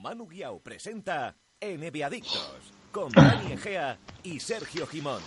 [0.00, 5.20] Manu Guiao presenta NBA Adictos con Dani Egea y Sergio Jimón.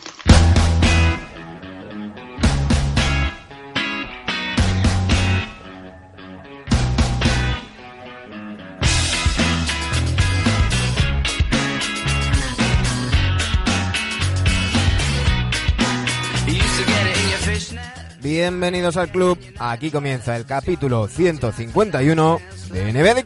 [18.23, 19.37] Bienvenidos al club.
[19.59, 22.39] Aquí comienza el capítulo 151
[22.73, 23.23] de NBA.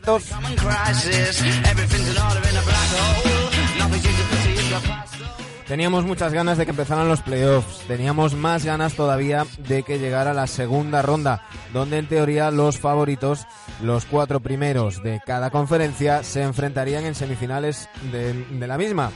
[5.68, 10.34] Teníamos muchas ganas de que empezaran los playoffs, teníamos más ganas todavía de que llegara
[10.34, 13.46] la segunda ronda, donde en teoría los favoritos,
[13.82, 19.12] los cuatro primeros de cada conferencia, se enfrentarían en semifinales de, de la misma.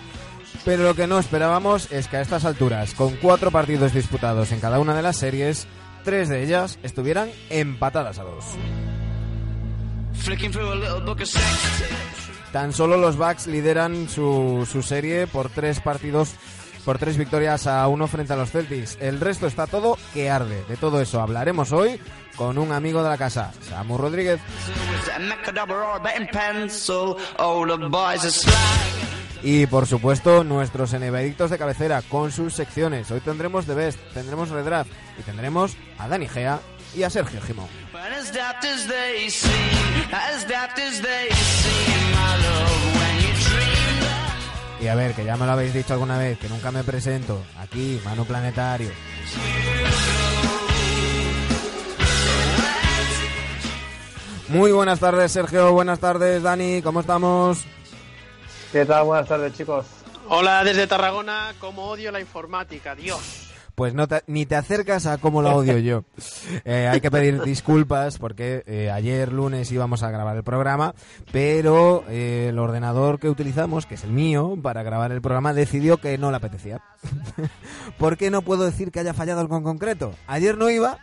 [0.65, 4.59] Pero lo que no esperábamos es que a estas alturas, con cuatro partidos disputados en
[4.59, 5.67] cada una de las series,
[6.03, 8.45] tres de ellas estuvieran empatadas a dos.
[12.51, 16.33] Tan solo los Bucks lideran su, su serie por tres partidos,
[16.83, 18.97] por tres victorias a uno frente a los Celtics.
[18.99, 20.63] El resto está todo que arde.
[20.67, 21.99] De todo eso hablaremos hoy
[22.35, 24.39] con un amigo de la casa, Samu Rodríguez.
[29.43, 33.09] Y por supuesto, nuestros enevedictos de cabecera con sus secciones.
[33.11, 36.59] Hoy tendremos The Best, tendremos Redraft y tendremos a Dani Gea
[36.95, 37.67] y a Sergio Gimón.
[44.81, 47.41] Y a ver, que ya me lo habéis dicho alguna vez, que nunca me presento.
[47.59, 48.89] Aquí, Manu Planetario.
[54.47, 55.71] Muy buenas tardes, Sergio.
[55.71, 56.81] Buenas tardes, Dani.
[56.81, 57.63] ¿Cómo estamos?
[58.71, 59.05] ¿Qué tal?
[59.05, 59.85] Buenas tardes, chicos.
[60.27, 63.50] Hola desde Tarragona, como odio la informática, Dios.
[63.81, 66.03] Pues no te- ni te acercas a cómo la odio yo.
[66.65, 70.93] Eh, hay que pedir disculpas porque eh, ayer lunes íbamos a grabar el programa,
[71.31, 75.97] pero eh, el ordenador que utilizamos, que es el mío, para grabar el programa, decidió
[75.97, 76.79] que no le apetecía.
[77.97, 80.13] ¿Por qué no puedo decir que haya fallado algo en concreto?
[80.27, 80.99] Ayer no iba,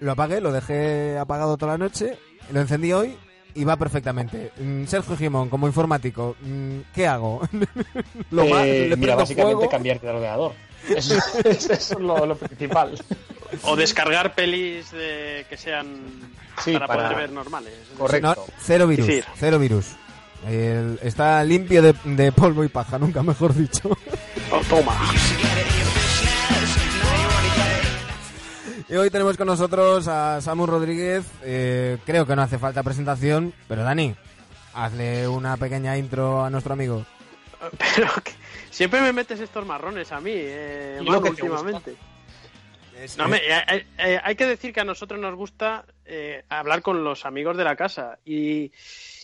[0.00, 2.18] lo apagué, lo dejé apagado toda la noche,
[2.52, 3.16] lo encendí hoy
[3.54, 4.50] y va perfectamente.
[4.60, 7.40] Mm, Sergio Gimón, como informático, mm, ¿qué hago?
[8.32, 9.70] lo Eh, mira, básicamente fuego.
[9.70, 10.52] cambiarte de ordenador.
[10.88, 11.14] Eso,
[11.44, 13.00] eso es lo, lo principal.
[13.62, 16.00] O descargar pelis de, que sean
[16.64, 17.74] Sí, para, para- poder ver normales.
[17.98, 18.34] Correcto.
[18.36, 19.24] No, cero virus, Decir.
[19.36, 19.86] cero virus.
[20.48, 23.90] El- está limpio de, de polvo y paja, nunca mejor dicho.
[24.50, 24.96] Oh, toma.
[28.88, 31.24] Y hoy tenemos con nosotros a Samu Rodríguez.
[31.42, 34.16] Eh, creo que no hace falta presentación, pero Dani,
[34.74, 37.04] hazle una pequeña intro a nuestro amigo.
[37.78, 38.32] Pero que
[38.70, 41.94] siempre me metes estos marrones a mí, eh, Y Manu, últimamente.
[43.16, 46.82] No, me- eh, eh, eh, hay que decir que a nosotros nos gusta eh, hablar
[46.82, 48.18] con los amigos de la casa.
[48.26, 48.72] Y,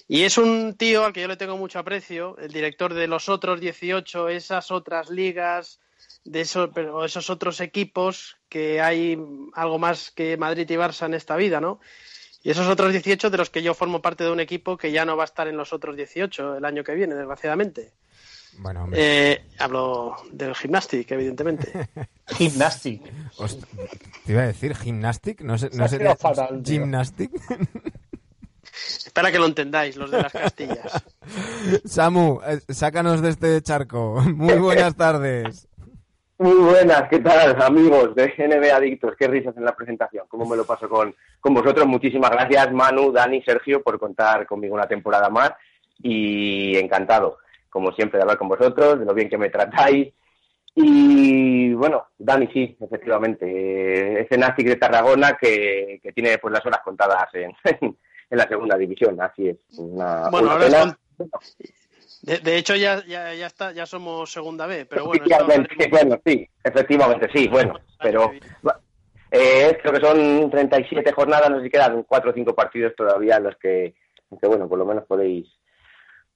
[0.08, 3.28] y es un tío al que yo le tengo mucho aprecio, el director de los
[3.28, 5.78] otros 18, esas otras ligas,
[6.24, 9.18] de esos, pero esos otros equipos que hay
[9.54, 11.78] algo más que Madrid y Barça en esta vida, ¿no?
[12.42, 15.04] Y esos otros 18 de los que yo formo parte de un equipo que ya
[15.04, 17.92] no va a estar en los otros 18 el año que viene, desgraciadamente.
[18.58, 18.98] Bueno, hombre,
[19.32, 21.70] Eh, hablo del gimnastic, evidentemente.
[22.28, 23.02] Gymnastic.
[23.38, 23.64] host-
[24.24, 26.80] te iba a decir gymnastic, no, sé, Se no sería fatal, tío.
[26.80, 27.30] gymnastic.
[29.06, 31.04] Espera que lo entendáis, los de las Castillas.
[31.84, 34.20] Samu, eh, sácanos de este charco.
[34.34, 35.68] Muy buenas tardes.
[36.38, 39.14] Muy buenas, ¿qué tal amigos de NB Adictos?
[39.18, 41.86] Qué risas en la presentación, cómo me lo paso con, con vosotros.
[41.86, 45.52] Muchísimas gracias Manu, Dani, Sergio por contar conmigo una temporada más
[46.02, 47.38] y encantado,
[47.76, 50.14] como siempre, de hablar con vosotros, de lo bien que me tratáis.
[50.74, 56.64] Y bueno, Dani sí, efectivamente, eh, ese Nastic de Tarragona que, que tiene pues las
[56.64, 57.90] horas contadas en, en
[58.30, 59.58] la segunda división, así es.
[59.76, 60.98] Una, Bueno, una ahora pena.
[62.22, 65.22] De, de hecho, ya, ya, ya está, ya somos segunda B, pero bueno.
[65.22, 68.32] Efectivamente, bueno, sí, efectivamente, sí, bueno, pero
[69.30, 73.56] eh, creo que son 37 jornadas, nos quedan 4 o 5 partidos todavía en los
[73.56, 73.94] que,
[74.40, 75.46] que, bueno, por lo menos podéis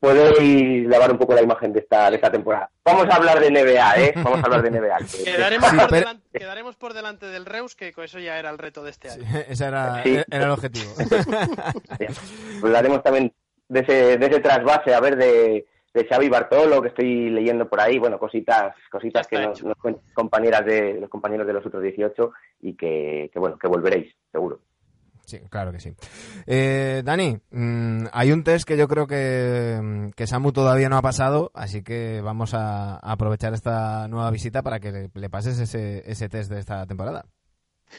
[0.00, 2.70] podéis lavar un poco la imagen de esta, de esta temporada.
[2.84, 4.12] Vamos a hablar de NBA, ¿eh?
[4.16, 4.96] Vamos a hablar de NBA.
[4.98, 8.38] que- Quedaremos, Sí, por pero- delante, quedaremos por delante del Reus, que con eso ya
[8.38, 9.44] era el reto de este Sí, año.
[9.48, 10.18] ese era, Sí.
[10.30, 10.90] era el objetivo.
[12.62, 13.32] Hablaremos también
[13.68, 17.80] de ese, de ese trasvase, a ver, de, de Xavi Bartolo, que estoy leyendo por
[17.80, 21.82] ahí, bueno, cositas, cositas que nos, nos cuentan compañeras de los compañeros de los otros
[21.82, 22.32] 18
[22.62, 24.60] y que, que bueno, que volveréis, seguro.
[25.30, 25.92] Sí, claro que sí.
[26.48, 30.96] Eh, Dani, mm, hay un test que yo creo que, mm, que Samu todavía no
[30.96, 35.30] ha pasado, así que vamos a, a aprovechar esta nueva visita para que le, le
[35.30, 37.26] pases ese, ese test de esta temporada.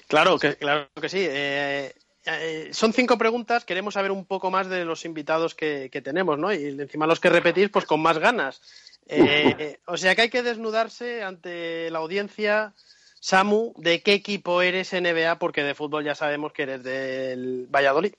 [0.10, 1.26] Claro que, claro que sí.
[1.26, 1.94] Eh,
[2.26, 6.38] eh, son cinco preguntas, queremos saber un poco más de los invitados que, que tenemos,
[6.38, 6.52] ¿no?
[6.54, 8.62] Y encima los que repetís, pues con más ganas.
[9.08, 12.74] Eh, o sea que hay que desnudarse ante la audiencia.
[13.22, 15.38] Samu, ¿de qué equipo eres NBA?
[15.38, 18.14] Porque de fútbol ya sabemos que eres del Valladolid.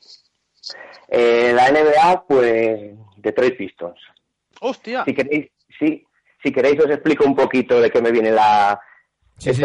[1.08, 3.98] Eh, la NBA, pues Detroit Pistons.
[4.60, 5.04] ¡Hostia!
[5.04, 6.06] Si queréis, sí,
[6.40, 8.80] si queréis os explico un poquito de qué me viene la,
[9.38, 9.62] Sí, sí,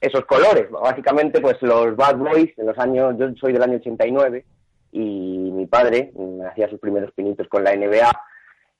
[0.00, 0.70] esos colores.
[0.70, 4.46] Básicamente, pues los Bad Boys, en los años, yo soy del año 89
[4.92, 6.10] y mi padre
[6.50, 8.10] hacía sus primeros pinitos con la NBA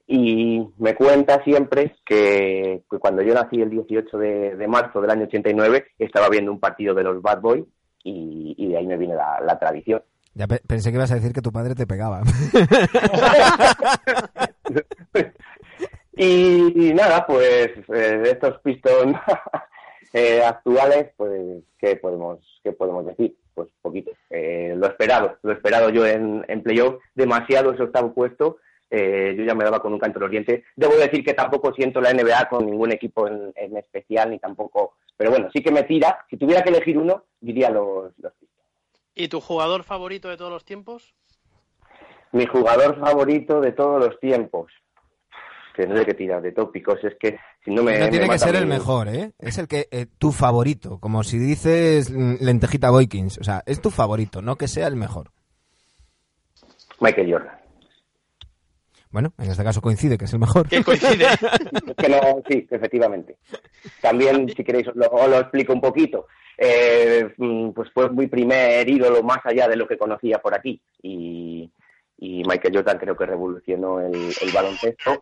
[0.07, 5.11] y me cuenta siempre que, que cuando yo nací el 18 de, de marzo del
[5.11, 7.65] año 89 estaba viendo un partido de los Bad Boys
[8.05, 10.03] y, y de ahí me viene la, la tradición.
[10.35, 12.23] Ya pe- pensé que ibas a decir que tu padre te pegaba.
[16.19, 19.17] Y, nada, pues eh, de estos Pistons
[20.15, 23.37] eh, actuales, pues ¿qué podemos, qué podemos decir?
[23.55, 24.13] Pues poquito.
[24.31, 28.57] Eh, lo esperado, lo esperado yo en, en playoff, demasiado ese octavo puesto.
[28.91, 30.65] Eh, yo ya me daba con un canto al oriente.
[30.77, 34.95] Debo decir que tampoco siento la NBA con ningún equipo en, en especial, ni tampoco.
[35.17, 36.25] Pero bueno, sí que me tira.
[36.31, 38.57] Si tuviera que elegir uno, diría los, los Pistons.
[39.15, 41.15] ¿Y tu jugador favorito de todos los tiempos?
[42.33, 44.71] Mi jugador favorito de todos los tiempos.
[45.75, 47.99] Que no sé qué tirar de tópicos, es que si no me.
[47.99, 49.33] no me tiene que ser el mejor, ¿eh?
[49.39, 53.83] Es el que eh, tu favorito, como si dices mm, lentejita Boykins, o sea, es
[53.83, 55.33] tu favorito, no que sea el mejor.
[57.01, 57.56] Michael Jordan.
[59.17, 60.69] Bueno, en este caso coincide que es el mejor.
[60.69, 61.25] Que coincide.
[62.07, 63.39] No, sí, efectivamente.
[64.03, 66.27] También, si queréis, os lo, os lo explico un poquito.
[66.59, 70.79] Eh, mm, pues fue mi primer ídolo más allá de lo que conocía por aquí.
[71.01, 71.71] Y,
[72.19, 75.19] y Michael Jordan creo que revolucionó el, el baloncesto.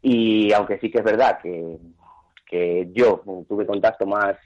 [0.00, 1.76] Y aunque sí que es verdad que,
[2.46, 4.36] que yo tuve contacto más,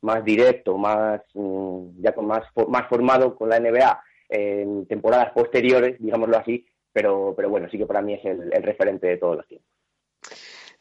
[0.00, 6.00] más directo, más mm, ya con más, más formado con la NBA en temporadas posteriores,
[6.00, 9.36] digámoslo así, pero, pero bueno, sí que para mí es el, el referente de todos
[9.36, 9.68] los tiempos.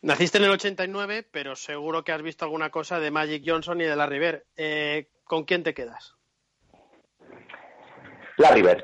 [0.02, 3.84] Naciste en el 89, pero seguro que has visto alguna cosa de Magic Johnson y
[3.84, 4.44] de Larry Bird.
[4.56, 6.16] Eh, ¿Con quién te quedas?
[8.38, 8.84] Larry Bird.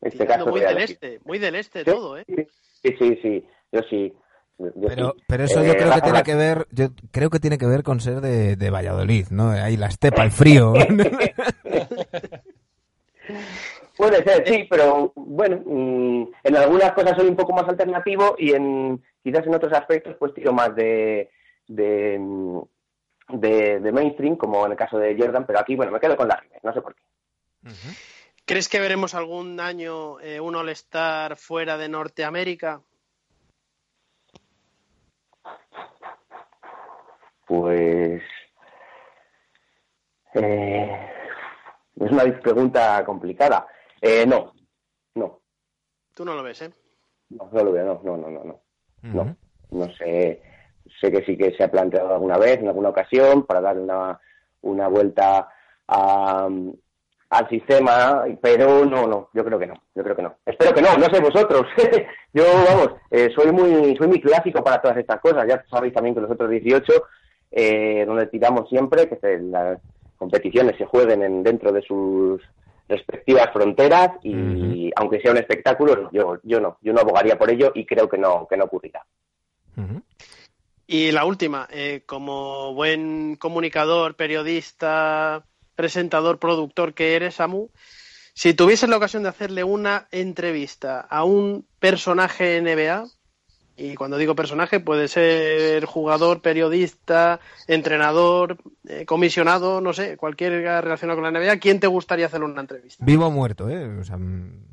[0.00, 2.24] En este caso muy del este, muy del este Sí, todo, ¿eh?
[2.26, 4.12] Sí, sí, sí, yo sí.
[4.58, 5.24] yo Pero, sí.
[5.28, 7.84] pero eso Eh, yo creo que tiene que ver, yo creo que tiene que ver
[7.84, 9.50] con ser de, de Valladolid, ¿no?
[9.50, 10.72] Ahí la estepa, el frío.
[13.96, 18.52] Puede ser, sí, pero bueno, mm, en algunas cosas soy un poco más alternativo y
[18.52, 21.30] en quizás en otros aspectos pues tiro más de
[21.68, 22.60] de, mm,
[23.28, 26.28] de, de mainstream, como en el caso de Jordan, pero aquí, bueno, me quedo con
[26.28, 27.02] Larry Bird, no sé por qué.
[28.44, 32.82] ¿Crees que veremos algún año eh, un All-Star fuera de Norteamérica?
[37.46, 38.22] Pues
[40.34, 41.10] eh,
[42.00, 43.66] es una pregunta complicada.
[44.02, 44.52] Eh, no,
[45.14, 45.40] no,
[46.14, 46.70] Tú no lo ves, ¿eh?
[47.30, 48.60] no, no lo veo, no, no, no, no, no.
[49.14, 49.36] No,
[49.70, 50.42] no sé.
[51.00, 54.20] Sé que sí que se ha planteado alguna vez, en alguna ocasión, para dar una,
[54.60, 55.48] una vuelta
[55.88, 56.48] a-
[57.30, 60.36] al sistema, pero no, no, yo creo que no, yo creo que no.
[60.44, 61.62] Espero que no, no sé vosotros.
[62.34, 65.46] yo, vamos, eh, soy muy soy muy clásico para todas estas cosas.
[65.48, 66.92] Ya sabéis también que los otros 18,
[67.52, 69.80] eh, donde tiramos siempre, que se- las
[70.18, 72.42] competiciones se jueguen en, dentro de sus
[72.92, 77.50] respectivas fronteras y aunque sea un espectáculo, no, yo, yo no, yo no abogaría por
[77.50, 79.04] ello y creo que no, que no ocurrirá.
[80.86, 87.70] Y la última, eh, como buen comunicador, periodista, presentador, productor que eres, Samu,
[88.34, 93.06] si tuvieses la ocasión de hacerle una entrevista a un personaje NBA,
[93.82, 98.58] y cuando digo personaje puede ser jugador, periodista, entrenador,
[98.88, 103.04] eh, comisionado, no sé, cualquier relacionado con la NBA, ¿quién te gustaría hacerle una entrevista?
[103.04, 103.98] Vivo o muerto, ¿eh?
[103.98, 104.66] O sea, mm,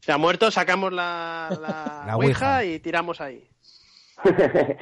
[0.00, 2.64] Se ha muerto, sacamos la, la, La ouija ouija.
[2.64, 3.48] y tiramos ahí.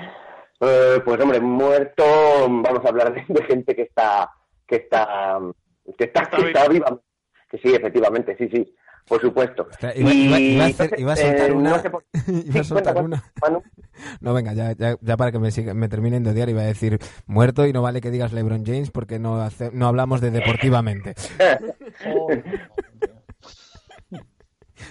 [0.61, 2.03] Eh, pues hombre, muerto,
[2.49, 4.29] vamos a hablar de, de gente que está,
[4.67, 5.39] que está,
[5.97, 7.01] que está, Está que está viva.
[7.49, 8.75] Que sí, efectivamente, sí, sí,
[9.09, 9.67] por supuesto.
[9.97, 12.61] Iba- iba- iba a hacer- entonces, iba a soltar eh, una- no sé por- iba
[12.61, 13.25] a Sí, soltar cuenta, una.
[13.43, 13.63] Manu.
[14.21, 16.67] No, venga, ya, ya, ya para que me, siga- me terminen de odiar, iba a
[16.67, 20.31] decir muerto y no vale que digas LeBron James porque no, hace- no hablamos de
[20.31, 21.15] deportivamente.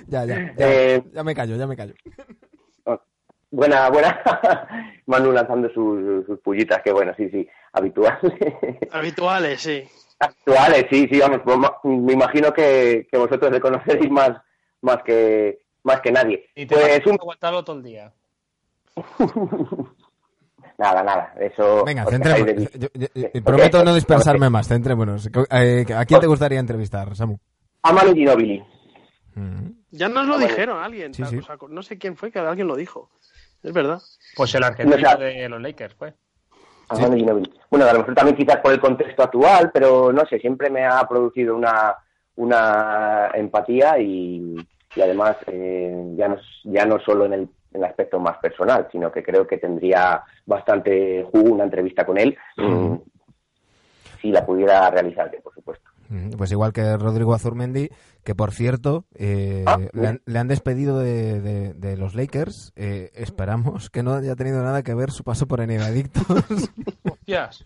[0.07, 1.93] Ya, ya, ya, Eh, ya me callo, ya me callo.
[3.50, 4.19] Buena, buena.
[5.05, 8.19] Manu lanzando sus, sus pullitas, que bueno, sí, sí, habitual.
[8.91, 9.83] Habituales, sí.
[10.19, 11.41] Actuales, sí, sí, vamos,
[11.83, 14.31] me imagino que, que vosotros le conoceréis más,
[14.81, 16.50] más que, más que nadie.
[16.55, 18.12] Y te Pues un, aguantarlo todo el día.
[20.77, 21.33] nada, nada.
[21.39, 21.83] Eso.
[21.86, 22.45] Venga, os centrémonos.
[22.47, 23.41] dejáis de- Yo- yo- yo- Sí.
[23.41, 25.29] prometo no dispersarme más, centrémonos.
[25.51, 27.38] Eh, ¿A quién te gustaría entrevistar, Samu?
[27.83, 28.63] A Manu Ginóbili.
[29.36, 29.69] Mm.
[29.91, 31.13] Ya nos lo Ah, dijeron alguien.
[31.13, 31.38] Sí, sí.
[31.38, 33.09] o sea, no sé quién fue que alguien lo dijo.
[33.63, 34.01] Es verdad.
[34.36, 36.13] Pues el argentino No, o sea- de los Lakers, pues.
[36.96, 37.51] Ginóbili.
[37.70, 40.86] Bueno, a lo mejor también quizás por el contexto actual, pero no sé, siempre me
[40.86, 41.96] ha producido una,
[42.36, 44.56] una empatía y,
[44.96, 48.88] y además eh, ya, no, ya no solo en el, en el aspecto más personal,
[48.91, 52.96] sino que creo que tendría bastante jugo una entrevista con él mm,
[54.22, 55.89] si la pudiera realizar, por supuesto.
[56.37, 57.89] Pues igual que Rodrigo Azurmendi,
[58.23, 62.71] que por cierto, eh, Ah, le, han, le han despedido de, de- de los Lakers.
[62.75, 66.25] Eh, esperamos que no haya tenido nada que ver su paso por NBA Adictos.
[67.03, 67.63] Hostias.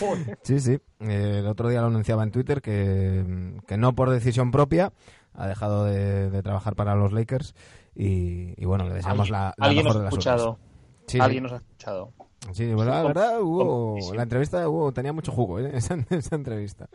[0.00, 0.38] Joder.
[0.42, 0.78] sí, sí.
[1.00, 4.92] Eh, el otro día lo anunciaba en Twitter que, que no por decisión propia
[5.34, 7.54] ha dejado de, de trabajar para los Lakers.
[7.94, 10.58] Y, y bueno, le deseamos la, la Alguien mejor nos de ha las escuchado.
[11.06, 11.18] sí.
[11.20, 12.12] Alguien nos ha escuchado.
[12.52, 15.70] Sí, verdad, Sí, verdad, hubo, la entrevista hubo, tenía mucho jugo, ¿eh?
[15.74, 16.88] esa, esa entrevista.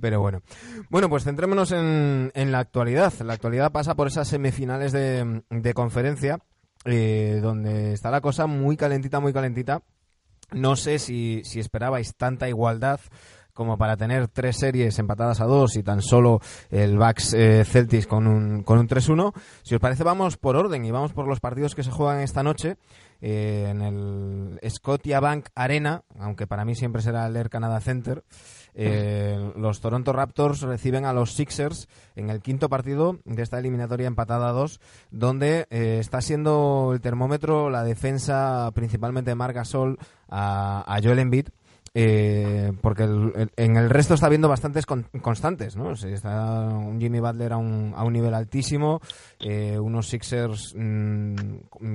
[0.00, 0.42] Pero bueno.
[0.90, 3.12] Bueno, pues centrémonos en, en la actualidad.
[3.24, 6.38] La actualidad pasa por esas semifinales de, de conferencia,
[6.84, 9.82] eh, donde está la cosa muy calentita, muy calentita.
[10.52, 13.00] No sé si, si esperabais tanta igualdad
[13.54, 18.06] como para tener tres series empatadas a dos y tan solo el Bucks eh, Celtics
[18.06, 19.32] con un, con un 3-1.
[19.62, 22.42] Si os parece, vamos por orden y vamos por los partidos que se juegan esta
[22.42, 22.76] noche
[23.26, 28.22] eh, en el Scotiabank Arena, aunque para mí siempre será el Air Canada Center.
[28.74, 34.08] Eh, los Toronto Raptors reciben a los Sixers en el quinto partido de esta eliminatoria
[34.08, 34.78] empatada a dos,
[35.10, 39.96] donde eh, está siendo el termómetro la defensa principalmente de Marc Gasol
[40.28, 41.48] a, a Joel Embiid.
[41.94, 45.90] Eh, porque el- el- en el resto está habiendo bastantes con- constantes, ¿no?
[45.90, 49.00] O sea, está un Jimmy Butler a un, a un nivel altísimo,
[49.38, 51.34] eh, unos Sixers mm,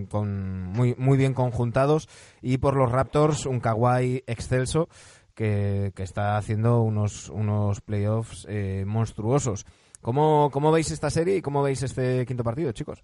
[0.10, 2.08] con- muy, muy bien conjuntados
[2.41, 4.88] y por los Raptors un Kawhi excelso
[5.36, 9.65] que, que está haciendo unos, unos playoffs eh, monstruosos.
[10.01, 13.03] ¿Cómo, ¿Cómo veis esta serie y cómo veis este quinto partido, chicos?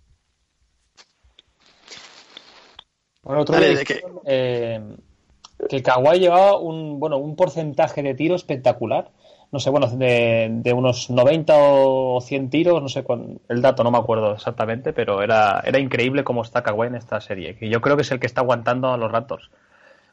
[3.24, 4.98] Bueno, otro Dale, día ¿de dijeron, eh,
[5.70, 9.10] que Kawhi llevaba un, bueno, un porcentaje de tiro espectacular.
[9.52, 13.84] No sé, bueno, de, de unos 90 o 100 tiros, no sé cuán- el dato,
[13.84, 17.56] no me acuerdo exactamente, pero era, era increíble cómo está Kawhi en esta serie.
[17.56, 19.50] Que yo creo que es el que está aguantando a los Raptors.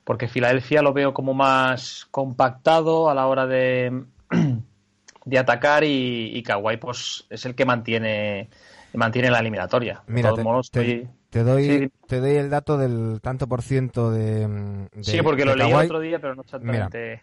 [0.05, 4.05] Porque Filadelfia lo veo como más compactado a la hora de,
[5.25, 8.49] de atacar y, y Kawhi pues, es el que mantiene,
[8.95, 10.03] mantiene la eliminatoria.
[10.07, 11.93] De Mira, todos te, modos, te- estoy- te doy, Sí.
[12.09, 15.73] te doy el dato del tanto por ciento de, de- Sí, porque lo de leí
[15.73, 17.23] otro día, pero no exactamente.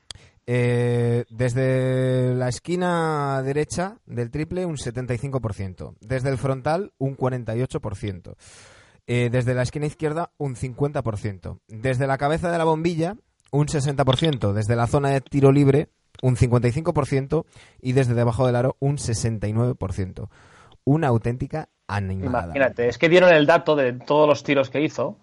[0.51, 8.35] Eh, desde la esquina derecha del triple un 75%, desde el frontal un 48%,
[9.05, 13.15] eh, desde la esquina izquierda un 50%, desde la cabeza de la bombilla
[13.51, 15.89] un 60%, desde la zona de tiro libre
[16.23, 17.45] un 55%
[17.81, 20.29] y desde debajo del aro un 69%.
[20.89, 22.45] Una auténtica animada.
[22.45, 25.17] Imagínate, es que dieron el dato de todos los tiros que hizo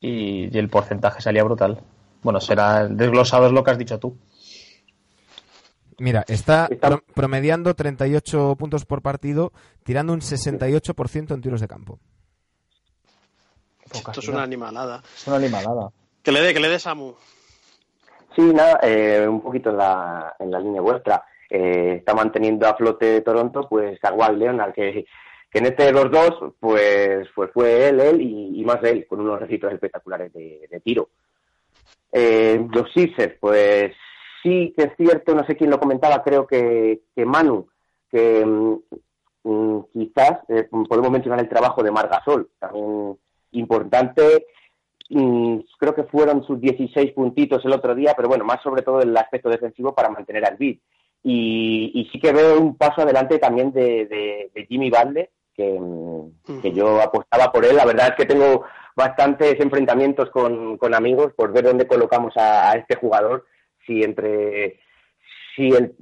[0.00, 1.80] y, y el porcentaje salía brutal.
[2.24, 4.16] Bueno, será desglosado, es lo que has dicho tú.
[5.98, 9.52] Mira, está Está- pro- promediando 38 puntos por partido,
[9.84, 12.00] tirando un 68% en tiros de campo.
[13.92, 15.00] Esto es una animalada.
[15.14, 15.90] Es una animalada.
[16.24, 17.14] Que le dé, que le dé Samu.
[18.34, 21.22] Sí, nada, eh, un poquito en la, en la línea vuestra.
[21.54, 25.04] Eh, está manteniendo a flote Toronto, pues Kawhi Leonard, que,
[25.52, 29.20] en este de los dos, pues, pues fue él, él y, y más él, con
[29.20, 31.10] unos registros espectaculares de, tiro.
[32.10, 33.92] Eh, los Sixers, pues
[34.42, 37.68] sí que es cierto, no sé quién lo comentaba, creo que, que Manu,
[38.10, 43.18] que mm, quizás eh, podemos mencionar el trabajo de Margasol, también
[43.50, 44.46] importante.
[45.10, 49.02] Mm, creo que fueron sus 16 puntitos el otro día, pero bueno, más sobre todo
[49.02, 50.78] el aspecto defensivo para mantener al beat.
[51.24, 55.78] Y, y sí que veo un paso adelante también de, de- de Jimmy Butler, que,
[55.78, 57.76] mm, que yo apostaba por él.
[57.76, 58.64] La verdad es que tengo
[58.96, 63.46] bastantes enfrentamientos con, con amigos por ver dónde colocamos a, a este jugador,
[63.86, 64.80] si entre
[65.54, 65.94] si el,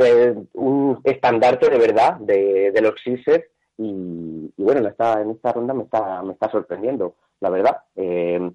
[0.55, 3.45] un estandarte de verdad de, de los Sixers
[3.77, 7.79] y, y bueno, en esta, en esta ronda me está, me está sorprendiendo, la verdad.
[7.97, 8.49] Eh,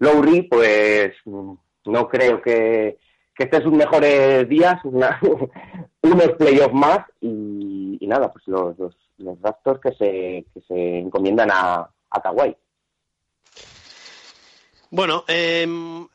[0.00, 1.52] Lowry, pues mm,
[1.86, 2.98] no creo que,
[3.34, 5.18] que esté sus mejores días, una-
[6.02, 11.50] unos playoffs más y, nada, pues los, los, los Raptors que se, que se encomiendan
[11.52, 12.56] a, a Kawhi.
[14.90, 15.66] Bueno, eh,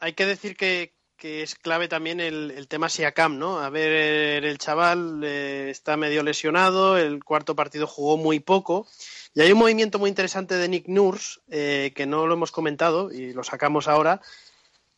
[0.01, 3.59] hay que decir que, que es clave también el, el tema Siakam, ¿no?
[3.59, 8.85] A ver, el chaval eh, está medio lesionado, el cuarto partido jugó muy poco.
[9.33, 13.11] Y hay un movimiento muy interesante de Nick Nurse, eh, que no lo hemos comentado
[13.11, 14.19] y lo sacamos ahora,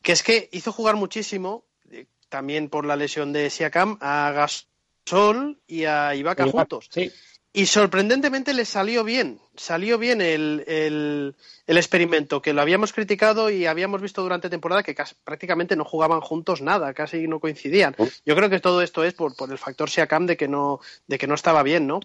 [0.01, 1.63] que es que hizo jugar muchísimo,
[2.29, 6.89] también por la lesión de Siakam, a Gasol y a Ibaka juntos.
[6.91, 7.11] Sí.
[7.53, 13.49] Y sorprendentemente le salió bien, salió bien el, el, el, experimento, que lo habíamos criticado
[13.49, 17.95] y habíamos visto durante temporada que casi, prácticamente no jugaban juntos nada, casi no coincidían.
[18.27, 21.17] Yo creo que todo esto es por, por el factor Siakam de que no, de
[21.17, 21.99] que no estaba bien, ¿no?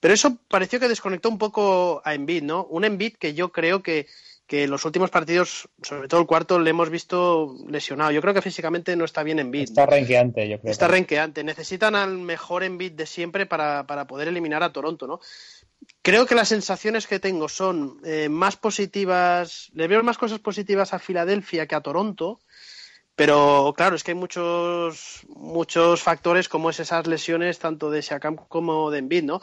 [0.00, 2.64] Pero eso pareció que desconectó un poco a Embiid, ¿no?
[2.66, 4.06] Un Embiid que yo creo que,
[4.52, 8.10] que los últimos partidos, sobre todo el cuarto, le hemos visto lesionado.
[8.10, 9.64] Yo creo que físicamente no está bien en beat.
[9.64, 10.70] Está renqueante, yo creo.
[10.70, 11.42] Está renqueante.
[11.42, 15.20] Necesitan al mejor en beat de siempre para, para, poder eliminar a Toronto, ¿no?
[16.02, 20.92] Creo que las sensaciones que tengo son eh, más positivas, le veo más cosas positivas
[20.92, 22.38] a Filadelfia que a Toronto,
[23.16, 28.36] pero claro, es que hay muchos, muchos factores como es esas lesiones tanto de Siakam
[28.36, 29.40] como de Embiid, ¿no?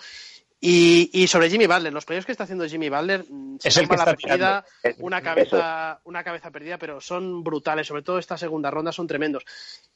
[0.62, 3.24] Y, y, sobre Jimmy Butler, los playoffs que está haciendo Jimmy Butler,
[3.64, 4.66] es el que está perdida,
[4.98, 9.46] una cabeza, una cabeza perdida, pero son brutales, sobre todo esta segunda ronda son tremendos.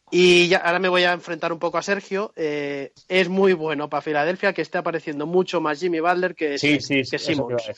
[0.09, 2.31] Y ya, ahora me voy a enfrentar un poco a Sergio.
[2.35, 6.79] Eh, es muy bueno para Filadelfia que esté apareciendo mucho más Jimmy Butler que, sí,
[6.79, 7.71] sí, que sí, Simmons.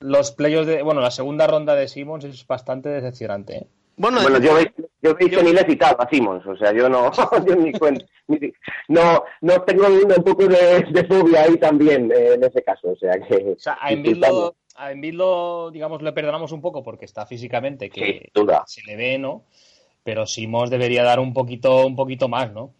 [0.00, 3.56] Los playoffs de, bueno, la segunda ronda de Simmons es bastante decepcionante.
[3.56, 3.66] ¿eh?
[3.96, 4.58] Bueno, bueno yo,
[5.02, 7.10] yo veis que ni le he citado a Simmons, o sea, yo no,
[7.46, 8.38] yo ni cuento, ni,
[8.88, 12.96] no, no tengo un poco de, de fobia ahí también eh, en ese caso, o
[12.96, 13.54] sea que...
[13.56, 18.30] O sea, a lo, a lo, digamos, le perdonamos un poco porque está físicamente que
[18.32, 19.44] sí, se le ve, ¿no?
[20.02, 22.74] Pero Simmons debería dar un poquito, un poquito más, ¿no?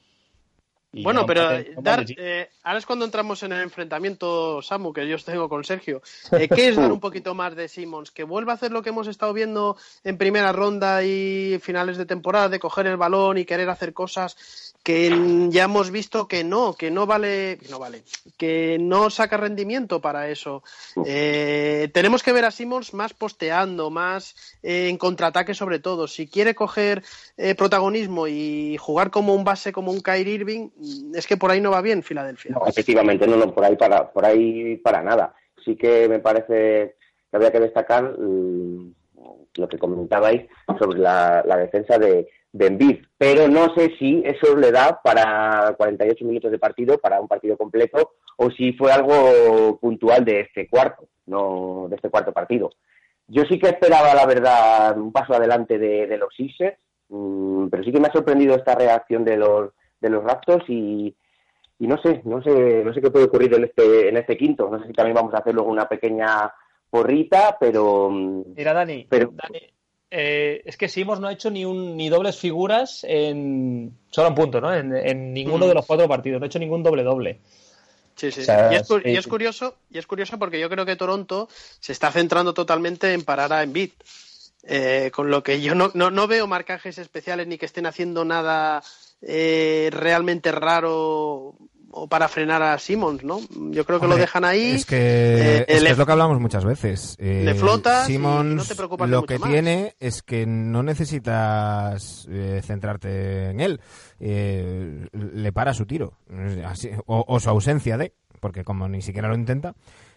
[0.93, 5.17] Y bueno, pero dar, eh, ahora es cuando entramos en el enfrentamiento, Samu, que yo
[5.19, 6.03] tengo con Sergio.
[6.33, 8.11] Eh, ¿Qué es dar un poquito más de Simmons?
[8.11, 12.07] ¿Que vuelva a hacer lo que hemos estado viendo en primera ronda y finales de
[12.07, 14.37] temporada, de coger el balón y querer hacer cosas
[14.83, 18.03] que ya hemos visto que no, que no vale, no vale,
[18.39, 20.63] que no saca rendimiento para eso.
[21.05, 26.09] Eh, tenemos que ver a Simmons más posteando, más eh, en contraataque sobre todo.
[26.09, 27.03] Si quiere coger
[27.37, 30.71] eh, protagonismo y jugar como un base, como un Kyrie Irving,
[31.15, 32.53] es que por ahí no va bien Filadelfia.
[32.53, 35.35] No, efectivamente, no, no, por ahí para, por ahí para nada.
[35.65, 36.97] Sí que me parece
[37.31, 38.93] que habría que destacar mmm,
[39.57, 45.01] lo que comentabais sobre la, defensa de de pero no sé si eso le da
[45.05, 50.41] para 48 minutos de partido, para un partido completo, o si fue algo puntual de
[50.41, 52.71] este cuarto, no de este cuarto partido.
[53.29, 56.77] Yo sí que esperaba, la verdad, un paso adelante de, de los Sixers,
[57.09, 61.15] mmm, pero sí que me ha sorprendido esta reacción de los de los Raptors y,
[61.79, 64.69] y no sé, no sé, no sé qué puede ocurrir en este en este quinto.
[64.71, 66.53] No sé si también vamos a hacer luego una pequeña
[66.89, 69.61] porrita, pero mira Dani, pero, Dani
[70.11, 74.35] eh, es que Simos no ha hecho ni un ni dobles figuras en solo un
[74.35, 74.75] punto, ¿no?
[74.75, 75.69] En, en ninguno mm.
[75.69, 77.41] de los cuatro partidos, no ha hecho ningún doble doble.
[78.17, 78.41] Sí, sí.
[78.41, 81.49] O sea, y, es, y, es, curioso, y es curioso porque yo creo que Toronto
[81.51, 83.93] se está centrando totalmente en parar a Embiid.
[84.65, 88.25] Eh, con lo que yo no, no, no, veo marcajes especiales ni que estén haciendo
[88.27, 88.83] nada
[89.23, 91.57] eh, realmente raro
[91.93, 93.41] o para frenar a Simmons, ¿no?
[93.41, 94.73] Yo creo que Hombre, lo dejan ahí.
[94.73, 97.17] Es que, eh, es, que es, lo que hablamos muchas veces.
[97.19, 99.51] Eh, le flotas Simmons, no te preocupas lo que más.
[99.51, 103.81] tiene es que no necesitas eh, centrarte en él.
[104.21, 106.15] Eh, le para su tiro.
[106.65, 109.75] Así, o, o, su ausencia de, porque como ni siquiera lo intenta.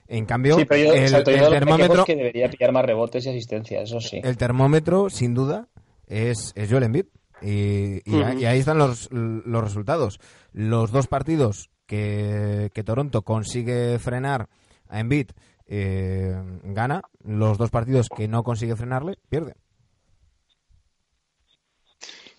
[0.07, 2.01] En cambio, sí, pero yo, el, termómetro.
[2.01, 4.19] Es que debería pillar más rebotes y asistencia, eso sí.
[4.23, 5.67] El termómetro, sin duda,
[6.07, 7.05] es, es Joel Embiid.
[7.41, 8.41] Y, y, uh -huh.
[8.41, 10.19] y, ahí están los, los resultados.
[10.51, 14.49] Los dos partidos que, que Toronto consigue frenar
[14.87, 15.31] a Embiid,
[15.67, 17.01] eh, gana.
[17.23, 19.55] Los dos partidos que no consigue frenarle, pierde.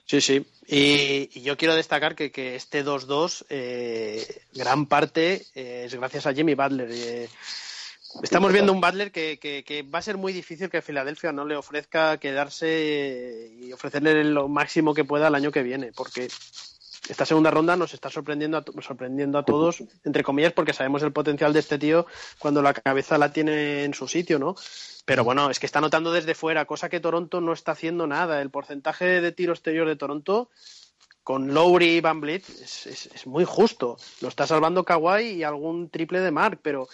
[0.07, 0.47] Sí, sí.
[0.67, 6.35] Y, yo quiero destacar que, que este 2-2, eh, gran parte eh, es gracias a
[6.35, 6.89] Jimmy Butler.
[6.91, 7.29] Eh,
[8.23, 11.57] estamos viendo un Butler que, que, va a ser muy difícil que Filadelfia no le
[11.57, 16.29] ofrezca quedarse y ofrecerle lo máximo que pueda el año que viene, porque
[17.09, 21.13] esta segunda ronda nos está sorprendiendo a, sorprendiendo a todos, entre comillas, porque sabemos el
[21.13, 22.07] potencial de este tío
[22.39, 24.55] cuando la cabeza la tiene en su sitio, ¿no?
[25.05, 28.41] Pero bueno, es que está notando desde fuera, cosa que Toronto no está haciendo nada.
[28.41, 30.51] El porcentaje de tiro exterior de Toronto
[31.23, 33.97] con Lowry y Van Vliet es, es, es, muy justo.
[34.21, 36.89] Lo está salvando Kawhi y algún triple de Mark, pero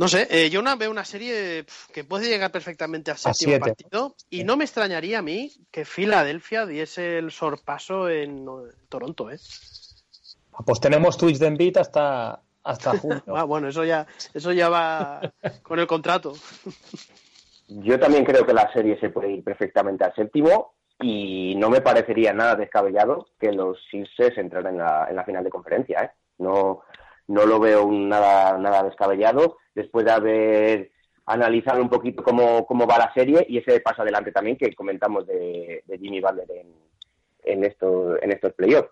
[0.00, 4.16] no sé, eh, yo una, veo una serie que puede llegar perfectamente al séptimo partido
[4.30, 8.46] y no me extrañaría a mí que Filadelfia diese el sorpaso en
[8.88, 9.38] Toronto, ¿eh?
[10.64, 13.22] Pues tenemos tweets de Embiid hasta hasta junio.
[13.34, 15.20] ah, bueno, eso ya eso ya va
[15.62, 16.34] con el contrato.
[17.68, 21.80] Yo también creo que la serie se puede ir perfectamente al séptimo y no me
[21.80, 26.10] parecería nada descabellado que los Sixers entraran en la, en la final de conferencia, ¿eh?
[26.38, 26.82] No
[27.28, 30.90] no lo veo nada nada descabellado después de haber
[31.26, 35.26] analizar un poquito cómo, cómo va la serie y ese paso adelante también que comentamos
[35.26, 36.74] de, Jimmy Butler en,
[37.44, 38.90] en, esto, en estos playoffs.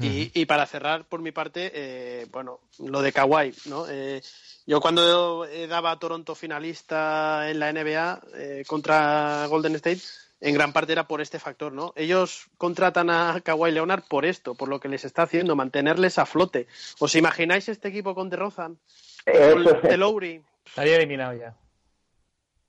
[0.00, 3.86] Y, y, para cerrar, por mi parte, eh, bueno, lo de Kawhi, ¿no?
[3.88, 4.22] Eh,
[4.66, 10.00] yo cuando daba a Toronto finalista en la NBA eh, contra Golden State,
[10.40, 11.92] en gran parte era por este factor, ¿no?
[11.96, 16.26] Ellos contratan a Kawhi Leonard por esto, por lo que les está haciendo, mantenerles a
[16.26, 16.66] flote.
[16.98, 18.78] ¿Os imagináis este equipo con DeRozan?
[19.26, 20.42] Eh, de Lowry.
[20.64, 21.54] Estaría eliminado ya.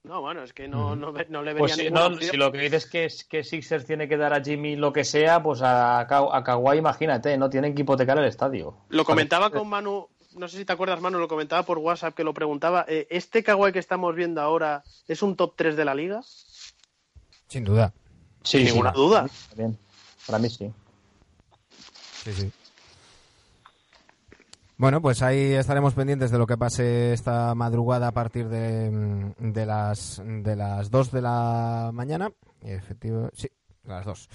[0.04, 2.58] No, bueno, es que no, no, no le pues vería pues si, si lo que
[2.58, 6.00] dices es que, que Sixers tiene que dar a Jimmy lo que sea, pues a,
[6.00, 8.76] a Kawhi, imagínate, no tienen que hipotecar el estadio.
[8.90, 12.24] Lo comentaba con Manu, no sé si te acuerdas, Manu, lo comentaba por WhatsApp que
[12.24, 12.84] lo preguntaba.
[12.88, 16.22] Eh, ¿Este Kawhi que estamos viendo ahora es un top 3 de la liga?
[17.48, 17.94] Sin duda.
[18.44, 19.28] Sin ninguna duda.
[19.56, 19.78] Bien.
[20.26, 20.72] Para mí sí.
[22.24, 22.52] Sí, sí.
[24.82, 29.52] Bueno, pues ahí estaremos pendientes de lo que pase esta madrugada a partir de, mm,
[29.52, 32.32] de las de las 2 de la mañana.
[32.64, 33.48] Efectivo, sí,
[33.84, 34.30] las 2.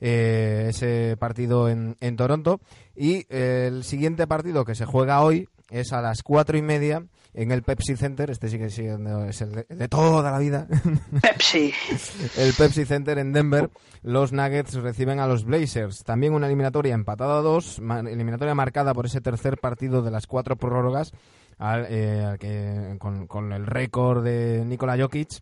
[0.00, 2.60] Eh, ese partido en, en Toronto.
[2.94, 7.50] Y el siguiente partido que se juega hoy es a las cuatro y media en
[7.50, 8.30] el Pepsi Center.
[8.30, 10.66] Este sí que es el de, toda la vida.
[11.22, 11.72] Pepsi.
[12.36, 13.70] el Pepsi Center en Denver.
[14.02, 16.04] Los Nuggets reciben a los Blazers.
[16.04, 17.78] También una eliminatoria empatada a dos.
[17.78, 21.12] Eliminatoria marcada por ese tercer partido de las cuatro prórrogas.
[21.58, 25.40] Eh, con, el récord de Nikola Jokic.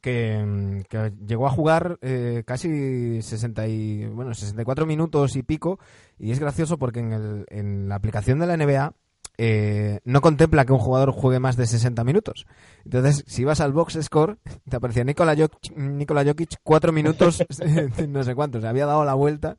[0.00, 0.82] Que,
[1.26, 5.78] llegó a jugar eh, casi 60 y, bueno, 64 minutos y pico.
[6.18, 8.94] Y es gracioso porque en, el, en la aplicación de la NBA
[9.38, 12.46] eh, no contempla que un jugador juegue más de 60 minutos.
[12.84, 17.44] Entonces, si vas al box score, te aparecía Nikola Jokic, Nikola Jokic 4 minutos,
[18.08, 19.56] no sé cuántos, había dado la vuelta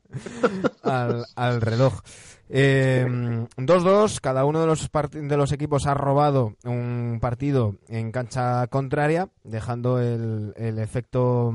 [0.82, 2.00] al, reloj.
[2.48, 8.66] 2-2, eh, cada uno de los, de los equipos ha robado un partido en cancha
[8.68, 11.52] contraria, dejando el, el efecto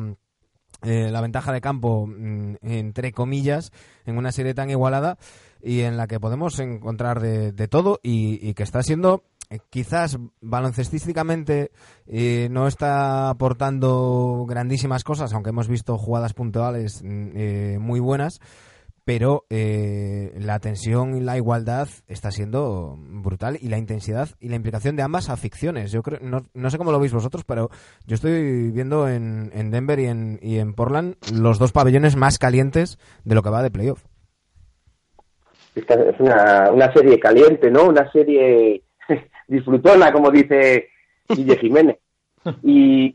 [0.82, 3.72] eh, la ventaja de campo, mm, entre comillas,
[4.06, 5.18] en una serie tan igualada
[5.62, 11.72] y en la que podemos encontrar de, todo y, que está siendo eh, quizás baloncestísticamente
[12.08, 18.40] eh, no está aportando grandísimas cosas, aunque hemos visto jugadas puntuales mm, muy buenas,
[19.10, 24.56] pero eh, la tensión y la igualdad está siendo brutal y la intensidad y la
[24.56, 25.92] implicación de ambas aficiones.
[25.92, 27.72] Yo creo, no, no sé cómo lo veis vosotros, pero
[28.06, 32.38] yo estoy viendo en, en Denver y en, y en Portland los dos pabellones más
[32.38, 34.06] calientes de lo que va de playoff.
[35.88, 37.86] Es una, una serie caliente, ¿no?
[37.86, 38.84] Una serie
[39.48, 40.90] disfrutona, como dice
[41.28, 41.98] Guille Jiménez.
[42.64, 43.14] Y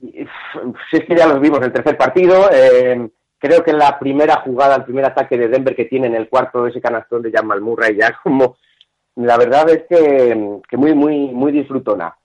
[0.90, 2.48] si es que ya los vimos el tercer partido.
[2.52, 6.28] Eh, creo que la primera jugada, el primer ataque de Denver que tiene en el
[6.28, 8.56] cuarto, ese canastón de Jamal Murray, ya como,
[9.16, 12.16] la verdad es que, que muy, muy, muy disfrutona.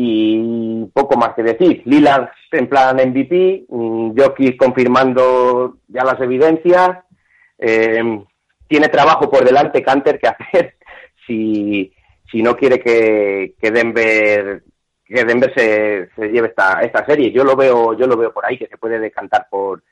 [0.00, 1.82] Y poco más que decir.
[1.84, 6.98] Lillard en plan MVP, mm, Jokic confirmando ya las evidencias.
[7.58, 8.24] Eh,
[8.68, 10.74] tiene trabajo por delante Canter que hacer
[11.26, 11.92] si,
[12.30, 14.62] si no quiere que, que Denver
[15.08, 17.32] que Denver se, se lleve esta, esta serie.
[17.32, 19.82] Yo lo veo, yo lo veo por ahí, que se puede decantar por,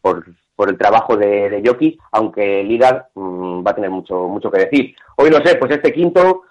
[0.00, 0.24] por,
[0.56, 4.64] por, el trabajo de, de Jockey, aunque Lillard mm, va a tener mucho, mucho que
[4.64, 4.96] decir.
[5.16, 6.42] Hoy no sé, pues este quinto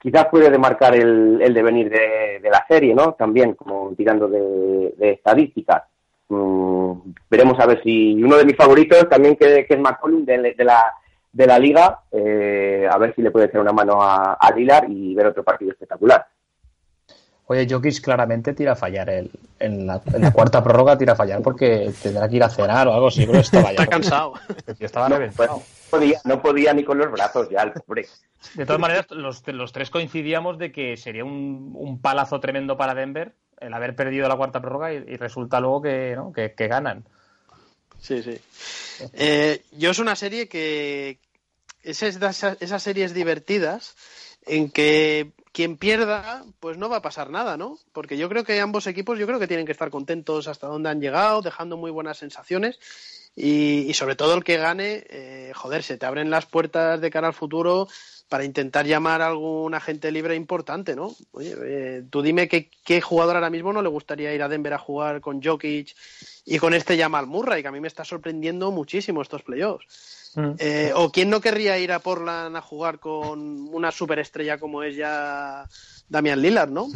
[0.00, 3.14] quizás puede demarcar el, el devenir de, de, la serie, ¿no?
[3.14, 5.84] También, como tirando de, de estadísticas.
[6.28, 10.54] Mm, veremos a ver si uno de mis favoritos también que, que es McCollum de,
[10.56, 10.94] de, la
[11.32, 14.54] de la liga, eh, a ver si le puede echar una mano a, a
[14.88, 16.26] y ver otro partido espectacular.
[17.50, 19.08] Oye, Jokic claramente tira a fallar.
[19.08, 20.00] El, en, la,
[20.34, 23.38] cuarta prórroga tira a fallar porque tendrá que ir a cenar o algo así, pero
[23.38, 24.34] estaba Está cansado.
[24.78, 28.06] estaba no, pues, no, podía, no podía ni con los brazos ya, el pobre.
[28.54, 32.94] De todas maneras, los, los tres coincidíamos de que sería un, un, palazo tremendo para
[32.94, 36.32] Denver el haber perdido la cuarta prórroga y, resulta luego que, ¿no?
[36.32, 37.04] que, que, ganan.
[38.00, 38.38] Sí, sí.
[39.12, 41.18] Eh, yo es una serie que...
[41.82, 43.96] Es esas, esas series divertidas
[44.44, 47.78] en que quien pierda, pues no va a pasar nada, ¿no?
[47.92, 50.88] Porque yo creo que ambos equipos, yo creo que tienen que estar contentos hasta donde
[50.88, 52.78] han llegado, dejando muy buenas sensaciones.
[53.34, 57.28] Y, sobre todo el que gane, eh, joder, se te abren las puertas de cara
[57.28, 57.86] al futuro
[58.28, 61.14] para intentar llamar a algún agente libre importante, ¿no?
[61.32, 64.74] Oye, eh, tú dime qué, qué, jugador ahora mismo no le gustaría ir a Denver
[64.74, 65.94] a jugar con Jokic
[66.44, 70.32] y con este Jamal Murray, que a mí me está sorprendiendo muchísimo estos playoffs.
[70.34, 70.52] Mm.
[70.58, 74.96] Eh, ¿O quién no querría ir a Portland a jugar con una superestrella como es
[74.96, 75.66] ya
[76.08, 76.88] Damian Lillard, ¿no?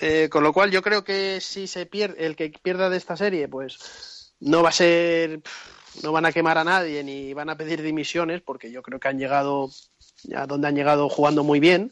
[0.00, 3.16] Eh, con lo cual yo creo que si se pierde, el que pierda de esta
[3.16, 5.40] serie, pues no va a ser,
[6.02, 9.08] no van a quemar a nadie ni van a pedir dimisiones, porque yo creo que
[9.08, 9.70] han llegado
[10.36, 11.90] a donde han llegado jugando muy bien.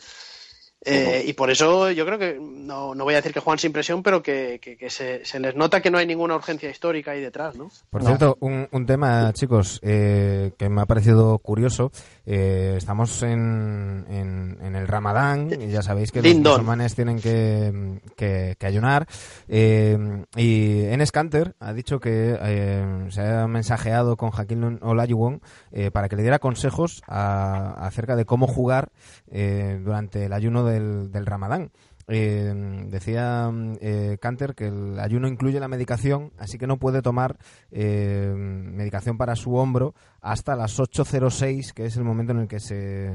[0.85, 3.73] Eh, y por eso yo creo que, no, no voy a decir que juegan sin
[3.73, 7.13] presión, pero que, que- que se, se les nota que no hay ninguna urgencia histórica
[7.13, 7.71] ahí detrás, ¿no?
[7.91, 11.93] Por cierto, un, un tema, chicos, eh, que me ha parecido curioso.
[12.27, 18.01] Eh, estamos en, en, en el Ramadán y ya sabéis que los musulmanes tienen que,
[18.17, 19.07] que- que ayunar.
[19.49, 25.41] Eh, y en Scanter ha dicho que eh, se ha mensajeado con Joaquín Olajuwon
[25.71, 28.91] eh, para que le diera consejos a- acerca de cómo jugar
[29.31, 31.71] eh, durante el ayuno del, Ramadán.
[32.09, 32.53] Eh,
[32.89, 37.39] decía eh, Canter que el ayuno incluye la medicación, así que no puede tomar
[37.71, 42.59] eh, medicación para su hombro hasta las 8.06, que es el momento en el que
[42.59, 43.13] se,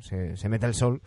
[0.00, 1.00] se, mete el sol.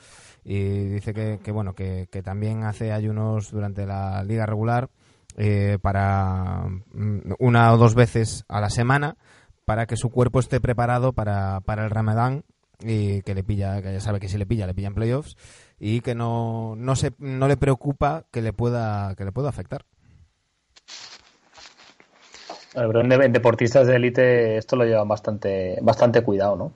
[0.44, 4.90] Y dice que, que, bueno que, que también hace ayunos durante la liga regular
[5.38, 9.16] eh, para mm, una o dos veces a la semana
[9.64, 12.44] para que su cuerpo esté preparado para, para el Ramadán
[12.82, 15.38] y que le pilla, que ya sabe que si le pilla, le pilla en playoffs
[15.80, 19.86] y que no, no se no le preocupa que le pueda que le pueda afectar.
[22.74, 26.72] Pero en, deportistas de élite esto lo llevan bastante, bastante cuidado, ¿no?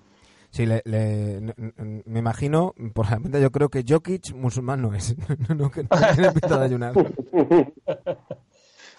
[0.49, 5.15] Sí, le, me imagino, por la mente yo creo que Jokic musulmán no es,
[5.49, 6.93] no, no, que no tiene pinta de ayunar.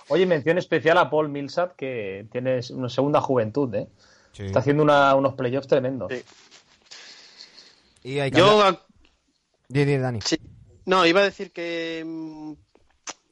[0.08, 3.88] Oye, mención especial a Paul Millsap, que tiene una segunda juventud, ¿eh?
[4.32, 4.44] Sí.
[4.46, 6.12] Está haciendo una- unos playoffs tremendos.
[6.12, 6.22] Sí.
[8.02, 8.80] Y hay que Yo, hablar-
[9.68, 10.20] Dani.
[10.20, 10.38] sí,
[10.86, 12.52] no, iba a decir que mm,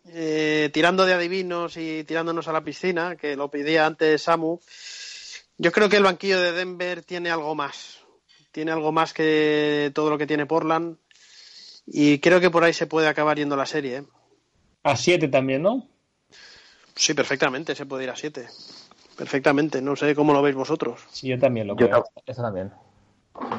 [0.06, 4.58] eh, tirando de adivinos y tirándonos a la piscina, que lo pedía antes Samu,
[5.58, 8.00] yo creo que el banquillo de Denver tiene algo más.
[8.50, 10.96] Tiene algo más que todo lo que tiene Portland.
[11.86, 13.98] Y creo que por ahí se puede acabar yendo la serie.
[13.98, 14.04] ¿eh?
[14.82, 15.88] A 7 también, ¿no?
[16.94, 18.46] Sí, perfectamente, se puede ir a 7.
[19.16, 21.00] Perfectamente, no sé cómo lo veis vosotros.
[21.10, 22.04] Sí, yo también lo Yo creo.
[22.26, 22.72] Eso también.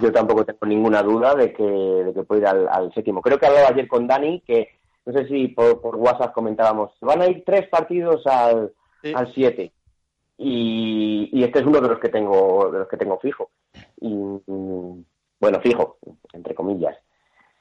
[0.01, 3.21] Yo tampoco tengo ninguna duda de que, de que puede ir al, al séptimo.
[3.21, 4.69] Creo que hablaba ayer con Dani que,
[5.05, 9.11] no sé si por, por WhatsApp comentábamos, van a ir tres partidos al, Sí.
[9.13, 9.73] al siete.
[10.37, 13.51] Y, y este es uno de los que tengo, de los que tengo fijo.
[13.99, 14.09] Y,
[15.39, 15.97] bueno, fijo,
[16.31, 16.95] entre comillas.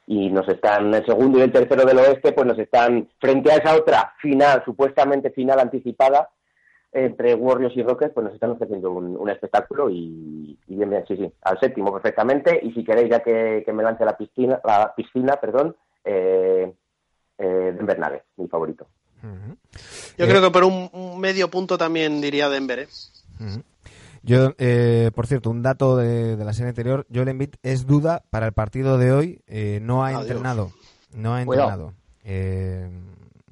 [0.07, 3.57] Y nos están, el segundo y el tercero del oeste, pues nos están, frente a
[3.57, 6.31] esa otra final, supuestamente final anticipada,
[6.93, 11.05] entre Warriors y Rockets, pues nos están ofreciendo un, un espectáculo y, y bien, bien,
[11.09, 12.61] sí, sí, al séptimo perfectamente.
[12.63, 15.75] Y si queréis, ya que, que me lance a la piscina, la piscina, perdón,
[16.05, 16.73] eh,
[17.39, 18.87] eh, Denver Nuggets, mi favorito.
[19.23, 22.81] Yo Eh, creo que por un, un medio punto también diría Denver.
[22.81, 22.89] ¿eh?
[24.25, 28.23] Yo, eh, por cierto, un dato de, de la serie anterior, Joel Embiid es duda
[28.31, 30.23] para el partido de hoy, eh, no ha Adiós.
[30.23, 30.71] entrenado,
[31.15, 31.93] no ha entrenado.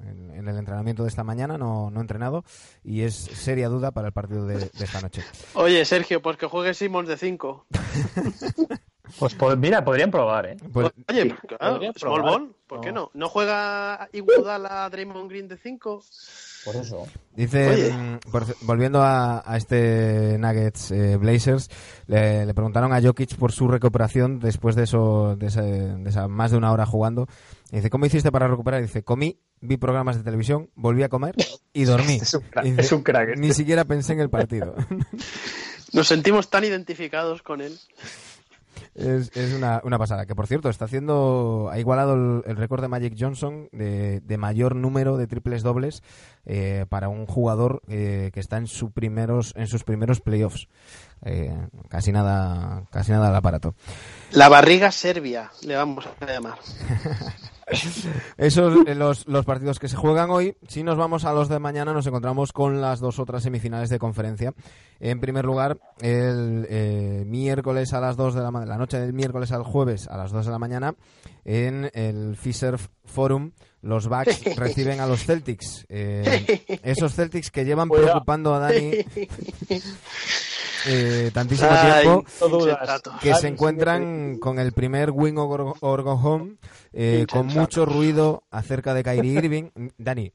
[0.07, 2.43] En, en el entrenamiento de esta mañana no, no entrenado
[2.83, 5.23] y es seria duda para el partido de, de esta noche.
[5.53, 7.65] Oye, Sergio, pues que juegue Simmons de 5.
[9.19, 10.57] Pues mira, podrían probar, ¿eh?
[10.71, 12.21] Pues, Oye, sí, claro, small probar.
[12.23, 13.11] ball, ¿por qué no?
[13.13, 16.01] ¿No juega Iguodala Draymond Green de 5?
[16.63, 17.05] Por eso.
[17.35, 17.91] Dice,
[18.31, 21.69] por- volviendo a, a este Nuggets eh, Blazers,
[22.07, 26.29] le, le preguntaron a Jokic por su recuperación después de eso, de, ese- de esa
[26.29, 27.27] más de una hora jugando.
[27.71, 28.81] Y dice, ¿cómo hiciste para recuperar?
[28.81, 31.35] Y dice, comí, vi programas de televisión, volví a comer
[31.71, 32.15] y dormí.
[32.21, 33.41] Es un crack, dice, es un crack este.
[33.41, 34.75] Ni siquiera pensé en el partido.
[35.93, 37.77] Nos sentimos tan identificados con él.
[38.93, 40.25] Es, es una, una pasada.
[40.25, 41.69] Que por cierto, está haciendo.
[41.71, 46.03] Ha igualado el, el récord de Magic Johnson de, de mayor número de triples dobles
[46.45, 50.67] eh, para un jugador eh, que está en, su primeros, en sus primeros playoffs.
[51.23, 51.55] Eh,
[51.87, 53.75] casi nada casi nada al aparato.
[54.31, 56.57] La barriga serbia, le vamos a llamar.
[58.37, 60.57] Esos eh, los, los partidos que se juegan hoy.
[60.67, 63.99] Si nos vamos a los de mañana, nos encontramos con las dos otras semifinales de
[63.99, 64.53] conferencia.
[64.99, 69.51] En primer lugar, el eh, miércoles a las 2 de la, la noche del miércoles
[69.51, 70.95] al jueves a las 2 de la mañana,
[71.45, 75.85] en el Fisher Forum, los Bucks reciben a los Celtics.
[75.89, 78.11] Eh, esos Celtics que llevan Cuidado.
[78.11, 78.91] preocupando a Dani
[80.85, 86.13] eh, tantísimo Ay, tiempo No que se encuentran con el primer wing or, or go
[86.13, 86.57] home,
[86.93, 89.69] eh, con mucho ruido acerca de Kyrie Irving.
[89.97, 90.33] Dani,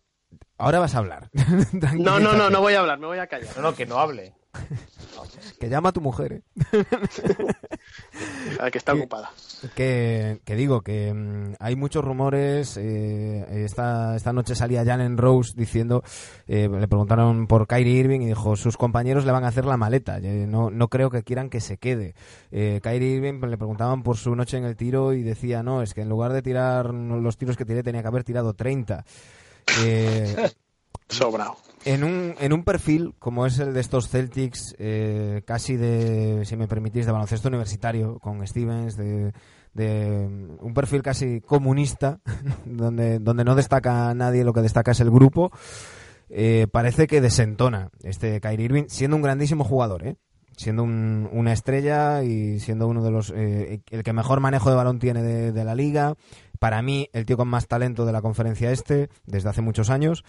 [0.59, 1.31] ahora vas a hablar.
[1.95, 3.57] No, no, no, no voy a hablar, me voy a callar.
[3.57, 4.35] No, no, que no hable.
[5.61, 6.43] Que llama a tu mujer, ¿eh?
[8.61, 9.31] A que está ocupada.
[9.75, 12.77] Que, que digo que mm, hay muchos rumores.
[12.77, 16.03] eh, esta, esta noche salía Jalen Rose diciendo,
[16.47, 19.77] eh, le preguntaron por Kyrie Irving y dijo, sus compañeros le van a hacer la
[19.77, 20.19] maleta.
[20.19, 22.15] eh, no, no creo que quieran que se quede.
[22.51, 25.95] Eh, Kyrie Irving le preguntaban por su noche en el tiro y decía, no, es
[25.95, 29.05] que en lugar de tirar los tiros que tiré tenía que haber tirado 30.
[29.85, 30.51] Eh,
[31.09, 31.57] Sobrado.
[31.87, 36.57] En un, en un perfil como es el de estos Celtics, eh, casi de, si
[36.57, 39.33] me permitís, de baloncesto universitario, con Stevens, de,
[39.73, 42.21] de un perfil casi comunista,
[42.67, 45.51] donde, donde no destaca nadie, lo que destaca es el grupo.
[46.29, 50.17] Eh, parece que desentona este Kyrie Irving, siendo un grandísimo jugador, ¿eh?
[50.57, 54.77] siendo un- una estrella y siendo uno de los eh, el que mejor manejo de
[54.77, 56.15] balón tiene de, de la liga.
[56.59, 60.25] Para mí, el tío con más talento de la conferencia este desde hace muchos años.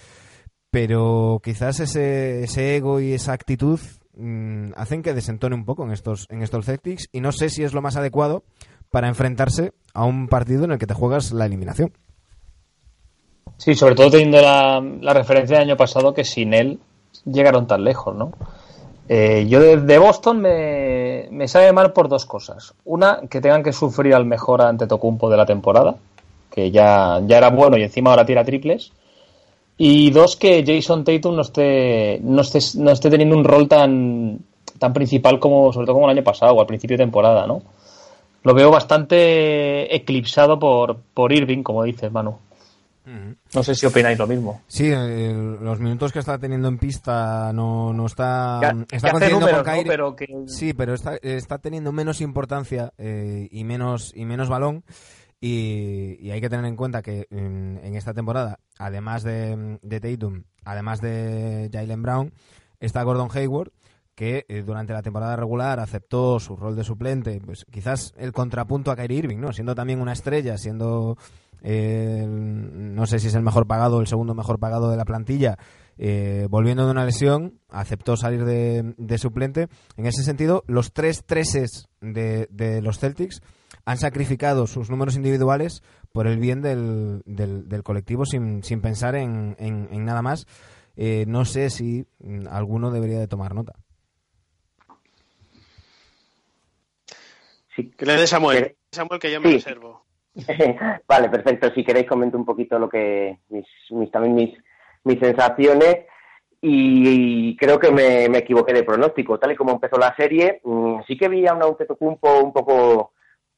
[0.71, 3.79] Pero quizás ese, ego y esa actitud
[4.15, 7.63] mm, hacen que desentone un poco en estos, en estos Celtics y no sé si
[7.63, 8.43] es lo más adecuado
[8.91, 11.93] para enfrentarse a un partido en el que te juegas la eliminación.
[13.57, 16.79] Sí, sobre todo teniendo la, la referencia del año pasado que sin él
[17.25, 18.31] llegaron tan lejos, ¿no?
[19.09, 22.73] Eh, yo de, de Boston me, me sabe mal por dos cosas.
[22.83, 25.95] Una, que tengan que sufrir al mejor ante Tocumpo de la temporada,
[26.51, 28.91] que ya, ya era bueno y encima ahora tira triples.
[29.77, 34.39] Y dos, que Jason Tatum no esté, no esté, no esté teniendo un rol tan,
[34.79, 37.61] tan principal como, sobre todo como el año pasado o al principio de temporada, ¿no?
[38.43, 42.37] Lo veo bastante eclipsado por, por Irving, como dices, Manu.
[43.53, 44.61] No sé si opináis lo mismo.
[44.67, 49.11] Sí, el- los minutos que está teniendo en pista no, no está, Ya- está ya
[49.13, 49.77] consiguiendo números, con ¿no?
[49.77, 49.89] Kyrie.
[49.89, 54.83] Pero que- Sí, pero está, está teniendo menos importancia eh, y menos y menos balón.
[55.39, 61.69] Y, hay que tener en cuenta que en, esta temporada, además de, Tatum, además de
[61.71, 62.33] Jalen Brown,
[62.79, 63.71] está Gordon Hayward,
[64.15, 68.89] que eh, durante la temporada regular aceptó su rol de suplente, pues quizás el contrapunto
[68.89, 69.53] a Kyrie Irving, ¿no?
[69.53, 71.17] Siendo también una estrella, siendo
[71.61, 75.59] eh, no sé si es el mejor pagado el segundo mejor pagado de la plantilla,
[75.99, 79.67] eh, volviendo de una lesión, aceptó salir de, suplente.
[79.97, 83.41] En ese sentido, los tres treses de los Celtics
[83.87, 89.15] han sacrificado sus números individuales por el bien del, del, del colectivo sin, sin pensar
[89.15, 90.45] en, en- en nada más.
[90.97, 93.73] Eh, no sé si mm, alguno debería de tomar nota.
[97.75, 97.91] Sí.
[97.97, 98.75] Que le dé Samuel.
[98.91, 99.53] Samuel, que yo me Sí.
[99.55, 100.03] reservo.
[101.07, 101.71] vale, perfecto.
[101.73, 104.53] Si queréis comento un poquito lo que mis, mis- también mis,
[105.03, 106.05] mis sensaciones
[106.61, 109.39] y, creo que me, me equivoqué de pronóstico.
[109.39, 113.13] Tal y como empezó la serie, mm, sí que vi a un Antetokounmpo un poco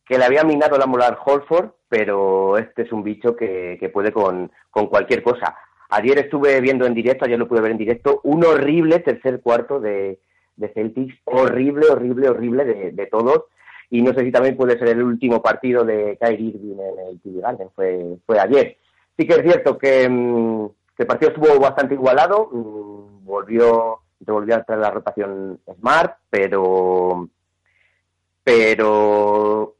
[0.10, 4.12] que le había minado la molar Holford, pero este es un bicho que, que puede
[4.12, 5.56] con, con cualquier cosa.
[5.89, 9.80] Ayer estuve viendo en directo, ayer lo pude ver en directo, un horrible tercer cuarto
[9.80, 10.19] de,
[10.56, 13.43] de Celtics, horrible, horrible, horrible de, todos.
[13.91, 17.22] Y no sé si también puede ser el último partido de Kyrie Irving en el
[17.22, 18.78] TD Garden, fue, fue ayer.
[19.15, 20.67] Sí que es cierto que, mm,
[20.98, 27.30] que el partido estuvo bastante igualado, mm, volvió, volvió a entrar la rotación Smart, pero
[28.43, 29.76] pero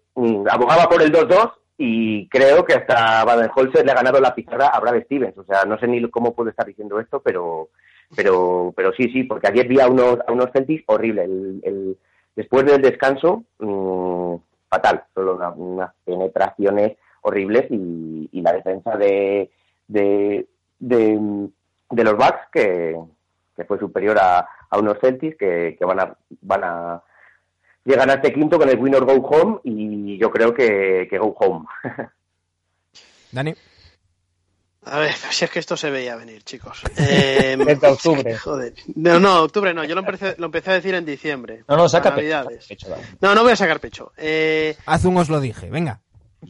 [0.50, 4.80] abogaba por el 2-2 y creo que hasta Baden-Holzer le ha ganado la pizarra a
[4.80, 5.38] Brad Stevens.
[5.38, 7.70] O sea, no sé ni cómo puedo estar diciendo esto, pero
[8.16, 11.24] pero pero sí, sí, porque ayer vi a unos, a unos Celtics horrible.
[11.24, 11.98] El, el-
[12.36, 14.36] después del descanso, mm,
[14.70, 15.04] fatal.
[15.14, 19.52] Solo una- unas penetraciones horribles y, y la defensa de,
[19.88, 20.48] de,
[22.04, 22.98] los Bucks que,
[23.56, 27.04] que fue superior a, a unos Celtics que, que van a van a
[27.86, 31.36] llegan a este quinto con el winner go home y yo creo que, que go
[31.40, 31.66] home.
[33.32, 33.54] Dani.
[34.86, 36.82] A ver, si es que esto se veía venir, chicos.
[36.98, 38.38] Eh, Desde octubre.
[38.38, 38.74] Joder.
[38.96, 39.84] No, no, octubre no.
[39.84, 41.64] Yo lo empecé, lo empecé a decir en diciembre.
[41.68, 42.30] No, no, saca pecho,
[42.78, 43.02] saca.
[43.22, 44.12] No, no voy a sacar pecho.
[44.18, 46.02] Eh, Hace un os lo dije, venga.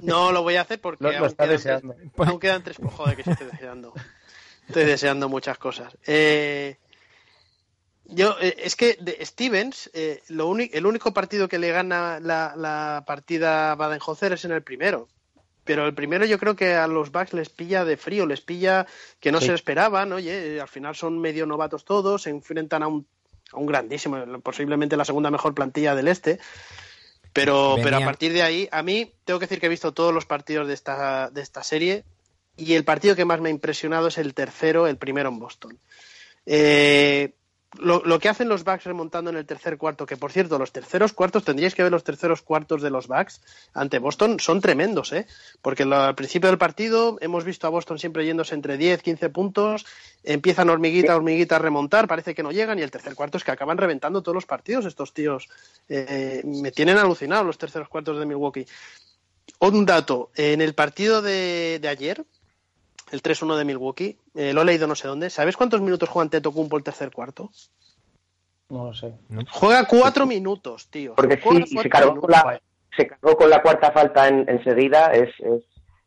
[0.03, 1.93] no lo voy a hacer porque Lo- lo aún, está quedan deseando.
[1.95, 2.77] tres, aún quedan tres.
[2.83, 3.93] joder, que sí estoy deseando.
[4.67, 5.97] Estoy deseando muchas cosas.
[6.05, 6.77] Eh,
[8.09, 12.53] yo, eh, es que de Stevens, eh, lo el único partido que le gana la,
[12.55, 15.07] la partida a Baden-Holzer es en el primero.
[15.63, 18.87] Pero el primero yo creo que a los Bucks les pilla de frío, les pilla
[19.19, 19.47] que no Sí.
[19.47, 20.11] se esperaban.
[20.13, 23.05] Oye, al final son medio novatos todos, se enfrentan a un,
[23.51, 26.39] a un grandísimo, posiblemente la segunda mejor plantilla del este.
[27.33, 30.11] Pero, pero a partir de ahí, a mí tengo que decir que he visto todos
[30.11, 32.03] los partidos de esta, de esta serie
[32.57, 35.77] y el partido que más me ha impresionado es el tercero, el primero en Boston.
[36.47, 37.33] Eh,
[37.77, 41.13] lo, que hacen los Bucks remontando en el tercer cuarto, que por cierto, los terceros
[41.13, 43.41] cuartos, tendríais que ver los terceros cuartos de los Bucks
[43.73, 45.27] ante Boston, son tremendos, ¿eh?
[45.61, 49.85] Porque al principio del partido hemos visto a Boston siempre yéndose entre 10, 15 puntos,
[50.23, 53.51] empiezan hormiguita, hormiguita a remontar, parece que no llegan, y el tercer cuarto es que
[53.51, 55.47] acaban reventando todos los partidos estos tíos.
[55.87, 58.65] Eh, me tienen alucinado los terceros cuartos de Milwaukee.
[59.59, 62.25] Un dato, en el partido de, de ayer,
[63.11, 66.23] el 3-1 de Milwaukee, eh, lo he leído no sé dónde, ¿sabes cuántos minutos juega
[66.23, 67.51] Antetokounmpo el tercer cuarto?
[68.69, 69.13] No lo sé.
[69.51, 71.15] Juega cuatro minutos, tío.
[71.15, 72.61] Porque sí, y se cargó, con la,
[72.95, 75.63] se cargó con la cuarta falta en, enseguida, es, es,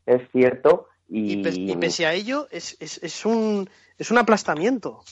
[0.07, 0.87] es cierto.
[1.09, 5.03] Y, Y, pes- y pese a ello, es, es, es un, es un aplastamiento.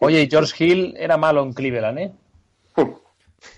[0.00, 2.12] Oye, y George Hill era malo en Cleveland, ¿eh?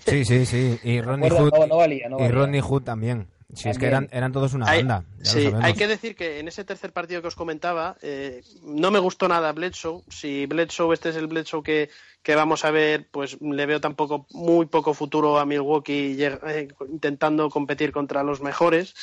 [0.05, 0.81] Sí, sí, sí.
[0.83, 0.99] Y?
[1.01, 2.29] Hood, No- no valía, no y.
[2.29, 3.29] Rodney Hood también.
[3.57, 5.05] Si es que eran, eran todos una banda.
[5.23, 8.99] sí, hay que decir que en ese tercer partido que os comentaba, eh, no me
[8.99, 10.03] gustó nada Bledsoe.
[10.09, 11.89] Si Bledsoe, este es el Bledsoe que,
[12.23, 17.49] que vamos a ver, pues le veo tampoco muy poco futuro a Milwaukee eh, intentando
[17.49, 18.95] competir contra los mejores.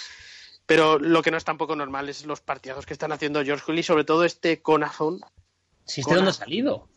[0.67, 3.79] Pero lo que no es tampoco normal es los partidazos que están haciendo George Hill
[3.79, 5.19] y sobre todo este Conazon.
[5.85, 6.87] Si este dónde ha salido.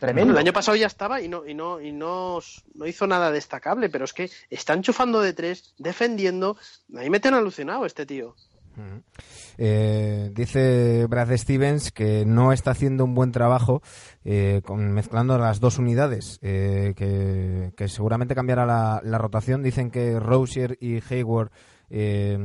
[0.00, 0.32] Tremendo.
[0.32, 2.38] el año pasado ya estaba y no, y no, y no,
[2.74, 6.56] no hizo nada destacable, pero es que está enchufando de tres, defendiendo.
[6.96, 8.34] A mí me tiene alucinado este tío.
[9.58, 13.82] Eh, dice Brad Stevens que no está haciendo un buen trabajo
[14.24, 19.62] eh, con, mezclando las dos unidades, eh, que, seguramente cambiará la, la, rotación.
[19.62, 21.50] Dicen que Rosier y Hayward
[21.90, 22.38] se,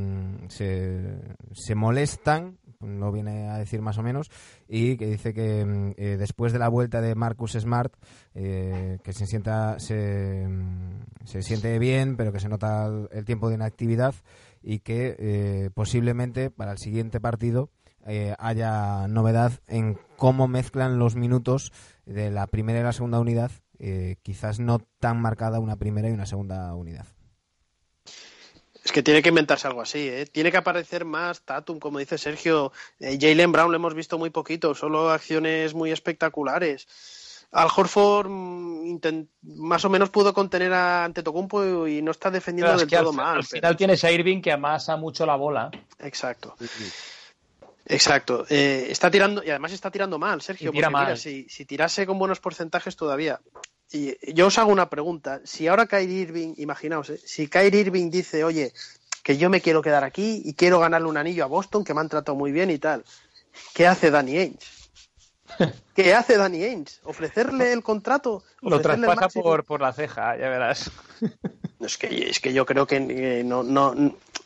[1.53, 4.29] se molestan no viene a decir más o menos,
[4.67, 7.93] y que dice que mm, eh, después de la vuelta de Marcus Smart,
[8.33, 13.49] eh, que se, sienta, se, mm, se, siente bien, pero que se nota el, tiempo
[13.49, 14.15] de inactividad
[14.61, 17.69] y que eh, posiblemente para el siguiente partido
[18.37, 21.73] haya novedad en cómo mezclan los minutos
[22.05, 23.49] de la primera y la segunda unidad,
[24.21, 27.14] quizás no tan marcada una primera y una segunda unidad.
[28.85, 30.27] Es que tiene que inventarse algo así, ¿eh?
[30.27, 32.71] Tiene que aparecer más Tatum, como dice Sergio.
[32.99, 36.87] Eh, Jalen Brown lo hemos visto muy poquito, solo acciones muy espectaculares.
[37.51, 38.99] Al Horford mm,
[39.41, 43.37] más o menos pudo contener a Antetokounmpo y no está defendiendo del todo mal.
[43.37, 45.71] Al final tienes a Irving que amasa mucho la bola.
[45.97, 46.55] Exacto.
[47.87, 48.45] Exacto.
[48.49, 50.71] Eh, está tirando y además está tirando mal, Sergio.
[51.15, 53.41] si, si tirase con buenos porcentajes todavía
[53.91, 55.41] y yo os hago una pregunta.
[55.43, 57.19] Si ahora Kyrie Irving, imaginaos, ¿eh?
[57.23, 58.73] si Kyrie Irving dice, oye,
[59.23, 62.01] que yo me quiero quedar aquí y quiero ganarle un anillo a Boston, que me
[62.01, 63.03] han tratado muy bien y tal,
[63.73, 64.67] ¿qué hace Danny Ainge?
[65.95, 66.93] ¿Qué hace Danny Ainge?
[67.03, 68.43] ¿Ofrecerle el contrato?
[68.61, 70.91] Lo traspasa por, por la ceja, ya verás.
[71.77, 73.93] Es que, es que yo creo que eh, no, no,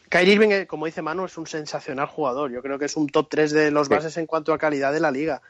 [0.10, 2.52] Kyrie Irving, eh, como dice Manu, es un sensacional jugador.
[2.52, 5.00] Yo creo que es un top 3 de los bases en cuanto a calidad de
[5.00, 5.42] la liga.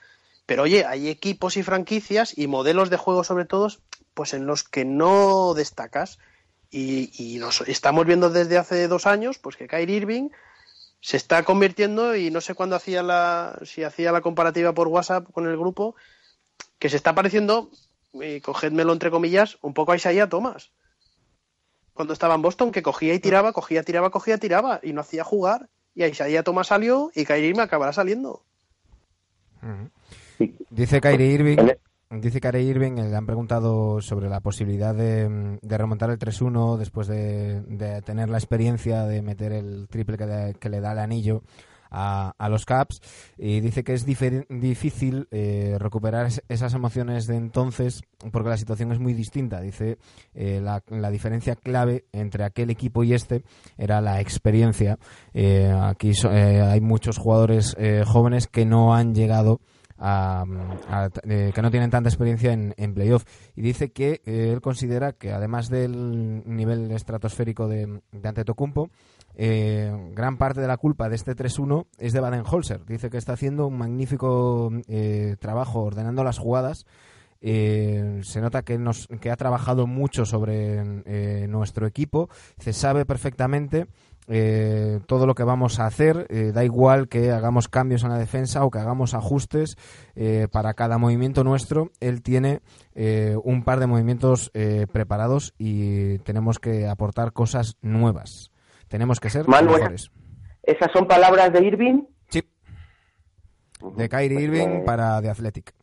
[0.50, 3.68] Pero oye, hay equipos y franquicias y modelos de juego sobre todo,
[4.16, 6.18] pues en los que no destacas.
[6.72, 10.30] Y, nos estamos viendo desde hace dos años, pues que Kyrie Irving
[11.02, 15.32] se está convirtiendo, y no sé cuándo hacía la, si hacía la comparativa por WhatsApp
[15.32, 15.94] con el grupo,
[16.80, 17.70] que se está pareciendo,
[18.14, 20.72] y cogedmelo entre comillas, un poco a Isaiah Thomas.
[21.94, 25.24] Cuando estaba en Boston, que cogía y tiraba, cogía, tiraba, cogía, tiraba, y no hacía
[25.24, 25.70] jugar.
[25.94, 28.44] Y Isaiah Thomas salió y Kyrie Irving acabará saliendo.
[30.70, 31.58] Dice Kyrie Irving,
[32.10, 38.02] dice Kyrie Irving, le han preguntado sobre la posibilidad de, remontar el 3-1 después de,
[38.06, 41.44] tener la experiencia de meter el triple que, le da el anillo.
[41.92, 43.02] A, los Caps
[43.36, 49.00] y dice que es difícil eh, recuperar esas emociones de entonces porque la situación es
[49.00, 49.60] muy distinta.
[49.60, 49.98] Dice
[50.36, 53.42] eh, la, diferencia clave entre aquel equipo y este
[53.76, 55.00] era la experiencia.
[55.34, 57.76] Eh, aquí hay muchos jugadores
[58.06, 59.60] jóvenes que no han llegado
[60.02, 63.26] eh, que no tienen tanta experiencia en, en playoff.
[63.56, 68.90] Y dice que eh, él considera que además del nivel estratosférico de, de Antetokounmpo,
[69.36, 72.86] eh, gran parte de la culpa de este 3-1 es de Baden-Holzer.
[72.86, 74.72] Dice que está haciendo un magnífico
[75.40, 76.86] trabajo ordenando las jugadas.
[77.42, 80.84] se nota que, nos, que ha trabajado mucho sobre
[81.48, 82.30] nuestro equipo.
[82.58, 83.88] Se sabe perfectamente
[84.30, 86.28] eh, todo lo que vamos a hacer.
[86.30, 89.76] Eh, da igual que hagamos cambios en la defensa o que hagamos ajustes
[90.16, 91.90] eh, para cada movimiento nuestro.
[92.00, 92.62] Él tiene
[93.44, 94.52] un par de movimientos
[94.92, 98.52] preparados y tenemos que aportar cosas nuevas.
[98.90, 100.12] Tenemos que ser mejores.
[100.64, 102.04] ¿Esas son palabras de Irving?
[102.28, 102.44] Sí.
[103.96, 105.74] De Kyrie pues Irving para The Athletic.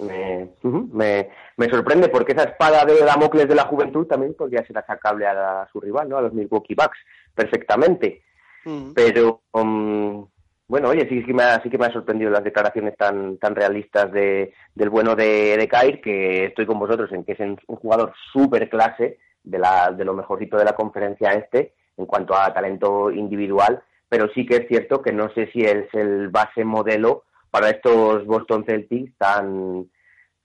[0.00, 5.26] Me, me, sorprende porque esa espada de Damocles de la juventud también podría ser atacable
[5.26, 6.16] a, su rival, ¿no?
[6.16, 6.98] A los Milwaukee Bucks
[7.34, 8.22] perfectamente.
[8.64, 8.92] Mm.
[8.94, 10.26] Pero, um,
[10.68, 13.54] bueno, oye, sí, que me ha, sí que me ha sorprendido las declaraciones tan, tan
[13.54, 17.76] realistas de, del bueno de, de Kair, que estoy con vosotros en que es un
[17.76, 22.52] jugador súper clase, de, la, de lo mejorcito de la conferencia este, en cuanto a
[22.52, 27.24] talento individual, pero sí que es cierto que no sé si es el base modelo
[27.50, 29.90] para estos Boston Celtics tan,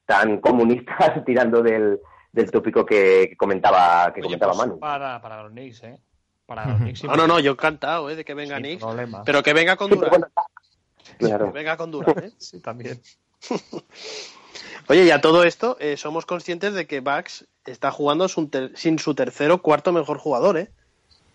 [0.06, 2.00] tan comunistas tirando del,
[2.32, 4.80] del tópico que, comentaba que comentaba pues Manu.
[4.80, 5.98] Para, para los Knicks, ¿eh?
[6.48, 8.16] No, no, no, yo encantado ¿eh?
[8.16, 8.84] de que venga Nix.
[9.26, 10.26] Pero que venga con Durán.
[11.20, 12.32] Que venga con Durán, ¿eh?
[12.38, 13.02] sí, también.
[14.88, 19.16] Oye, y a todo esto, eh, somos conscientes de que Bax está jugando sin su
[19.16, 20.72] tercero cuarto mejor jugador, ¿eh?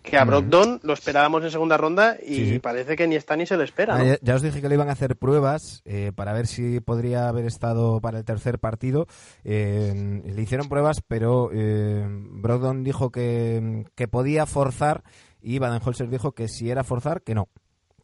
[0.03, 3.57] Que a Brogdon lo esperábamos en segunda ronda y parece que ni está ni se
[3.57, 3.95] le espera.
[3.95, 7.29] Ah, ya, os dije que le iban a hacer pruebas eh, para ver si podría
[7.29, 9.07] haber estado para el tercer partido.
[9.45, 15.03] Eh, le hicieron pruebas, pero eh, Brogdon dijo que, que podía forzar
[15.41, 17.47] y Baden-Holzer dijo que si era forzar, que no.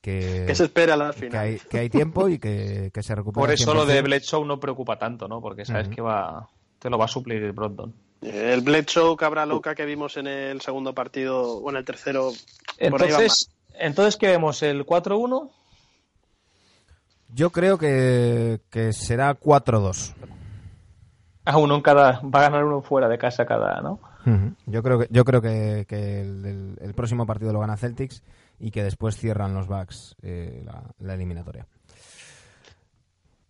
[0.01, 1.45] Que, Que se espera que final.
[1.45, 3.45] hay, que hay tiempo y que, que se recupera.
[3.45, 3.87] Por eso lo 100%.
[3.87, 5.41] de Bledsoe no preocupa tanto, ¿no?
[5.41, 6.47] Porque sabes que va
[6.79, 7.93] te lo va a suplir Brogdon.
[8.21, 12.31] El Bledsoe cabra loca que vimos en el segundo partido, o en el tercero.
[12.77, 14.61] Entonces, entonces ¿qué vemos?
[14.63, 15.49] ¿El 4-1?
[17.33, 20.13] Yo creo que, que será 4-2.
[21.45, 22.19] Ah, uno en cada.
[22.21, 23.99] Va a ganar uno fuera de casa cada, ¿no?
[24.65, 28.21] Yo creo que, yo creo que, que el, el- el próximo partido lo gana Celtics
[28.59, 31.65] y que después cierran los Bucks eh, la, la eliminatoria.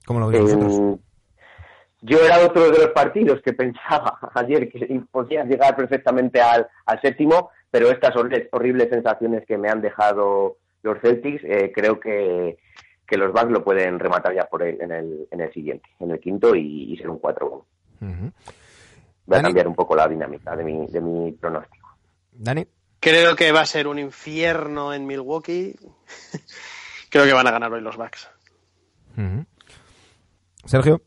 [0.05, 0.99] ¿Cómo lo veis vosotros?
[2.01, 7.01] Yo era otro de los partidos que pensaba ayer que podía llegar perfectamente al, al
[7.01, 12.57] séptimo, pero estas horribles, horribles sensaciones que me han dejado los Celtics, eh, creo que,
[13.05, 16.11] que los Bucks lo pueden rematar ya por el, en, el, en el siguiente, en
[16.11, 17.63] el quinto y, y ser un 4-1.
[18.01, 18.31] Ujú.
[19.25, 21.89] Voy a cambiar un poco la dinámica de mi, de mi pronóstico.
[22.31, 22.65] Dani,
[22.99, 25.75] Creo que va a ser un infierno en Milwaukee.
[27.09, 28.29] Creo que van a ganar hoy los Bucks.
[30.65, 31.01] Sergio.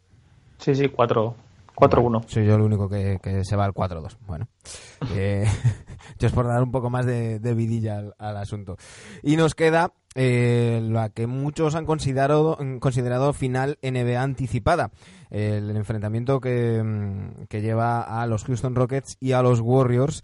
[0.63, 1.35] Sí, sí, 4
[1.75, 2.25] 4-1.
[2.29, 4.17] Soy yo el único que, que se va al 4-2.
[4.27, 4.47] Bueno,
[5.15, 5.47] eh,
[6.19, 8.77] yo es por dar un poco más de, de vidilla al, al asunto.
[9.23, 14.91] Y nos queda eh, la que muchos han considerado, considerado final NBA anticipada.
[15.31, 20.23] El, enfrentamiento que, mm, que lleva a los Houston Rockets y a los Warriors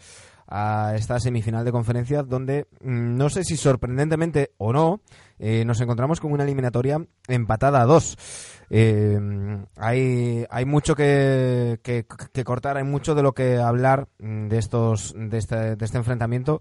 [0.49, 5.01] a esta semifinal de conferencia donde mm, no sé si sorprendentemente o no
[5.39, 8.17] eh, nos encontramos con una eliminatoria empatada a dos.
[8.71, 9.19] Eh,
[9.77, 14.59] hay, hay mucho que, que- que cortar, hay mucho de lo que hablar mm, de
[14.59, 16.61] estos de este, de este enfrentamiento.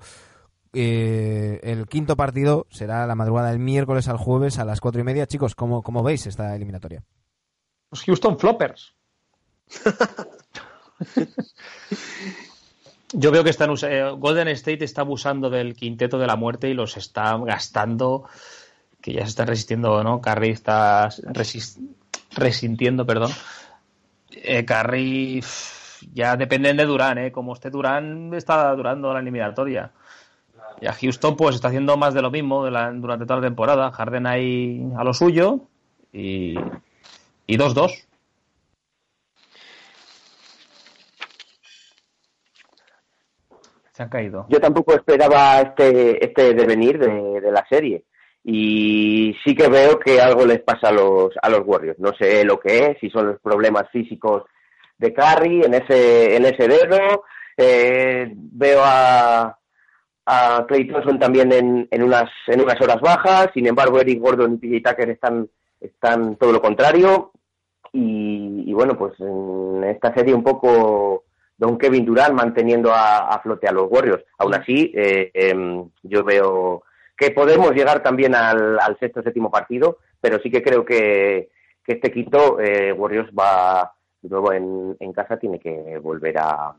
[0.73, 5.03] Eh, el quinto partido será la madrugada del miércoles al jueves a las cuatro y
[5.03, 5.25] media.
[5.27, 7.03] Chicos, ¿cómo, cómo veis esta eliminatoria?
[7.91, 8.93] Los Houston Floppers.
[13.13, 16.73] Yo veo que están eh, Golden State está abusando del quinteto de la muerte y
[16.73, 18.25] los está gastando,
[19.07, 20.19] que ya se está resistiendo, ¿no?
[20.19, 21.79] Curry está resis-
[22.35, 23.31] resintiendo, perdón.
[24.31, 24.65] Eh,
[26.13, 27.31] ya dependen de Durán, ¿eh?
[27.31, 29.91] Como esté Durán, está durando la eliminatoria.
[30.81, 33.91] Y a Houston pues está haciendo más de lo mismo durante toda la temporada.
[33.93, 35.61] Harden ahí a lo suyo
[36.11, 36.55] y
[37.47, 38.03] y 2-2.
[43.93, 44.45] Se han caído.
[44.49, 48.03] Yo tampoco esperaba este, este devenir de, de la serie.
[48.49, 51.99] Y sí que veo que algo les pasa a los, a los Warriors.
[51.99, 54.43] No sé lo que es, si son los problemas físicos
[54.97, 57.25] de Curry en ese, en ese dedo.
[57.57, 59.59] Eh, veo a,
[60.25, 63.49] a Clay Thompson también en, en, unas, en unas horas bajas.
[63.53, 65.49] Sin embargo, Eric Gordon y PJ Tucker están,
[65.81, 67.33] están todo lo contrario.
[67.91, 71.25] Y, y bueno, pues en esta serie un poco
[71.57, 74.23] don Kevin Durant manteniendo a, a flote a los Warriors.
[74.37, 76.83] Aún así, eh, em, yo veo
[77.17, 81.49] que podemos llegar también al, al sexto séptimo partido, pero sí que creo que,
[81.83, 86.73] que este quinto eh, Warriors va nuevo en, en casa, tiene que volver a,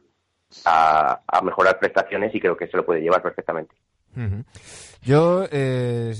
[0.64, 3.74] a, a mejorar prestaciones y creo que se lo puede llevar perfectamente.
[5.02, 6.14] Yo eh,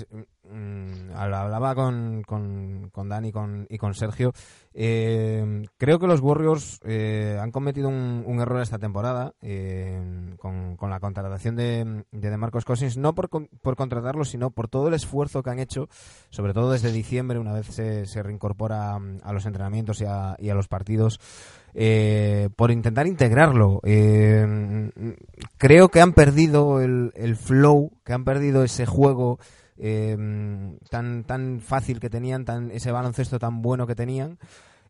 [0.50, 4.32] mm, hablaba con, con, con Dani con, y con Sergio.
[4.74, 10.00] Eh, creo que los Warriors eh, han cometido un, error esta temporada eh,
[10.38, 14.88] con, con la contratación de, de Marcos Cousins, no por, por contratarlo, sino por todo
[14.88, 15.88] el esfuerzo que han hecho,
[16.30, 20.50] sobre todo desde diciembre, una vez se, reincorpora mm, a los entrenamientos y a, y
[20.50, 21.18] a los partidos,
[21.74, 23.80] eh, por intentar integrarlo.
[23.82, 25.10] Eh, mm,
[25.56, 29.38] creo que han perdido el flow, que han perdido ese juego
[29.78, 30.16] eh,
[30.90, 34.38] tan, tan fácil que tenían, tan, ese baloncesto tan bueno que tenían.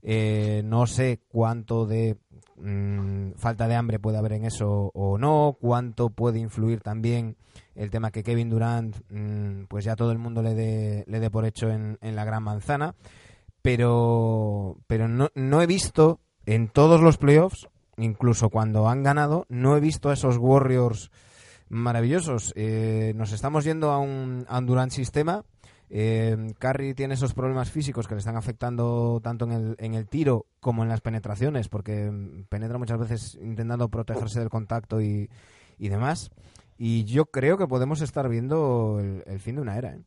[0.03, 2.17] Eh, no sé cuánto de
[2.57, 7.37] mm, falta de hambre puede haber en eso o no, cuánto puede influir también
[7.75, 11.31] el tema que Kevin Durant, mm, pues ya todo el mundo le dé le dé
[11.31, 12.95] por hecho en, en la gran manzana,
[13.61, 19.77] pero, pero no, no he visto en todos los playoffs, incluso cuando han ganado, no
[19.77, 21.11] he visto a esos Warriors
[21.69, 22.53] maravillosos.
[22.57, 25.45] Eh, nos estamos yendo a un, a un Durant sistema.
[25.91, 30.07] Eh, Curry tiene esos problemas físicos que le están afectando tanto en el, en el
[30.07, 35.31] tiro como en las penetraciones, porque mm, penetra muchas veces intentando protegerse del contacto y,
[35.79, 36.31] y demás.
[36.77, 39.95] Y yo creo que podemos estar viendo el, el fin de una era.
[39.95, 40.03] ¿eh?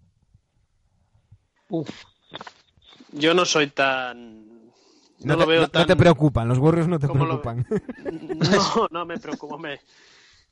[3.14, 4.46] Yo no soy tan.
[5.24, 5.88] No, No, lo veo no- no tan.
[5.88, 7.82] te preocupan, los Warriors no te ¿Cómo lo preocupan.
[8.52, 9.58] No, no me preocupo.
[9.58, 9.80] Me,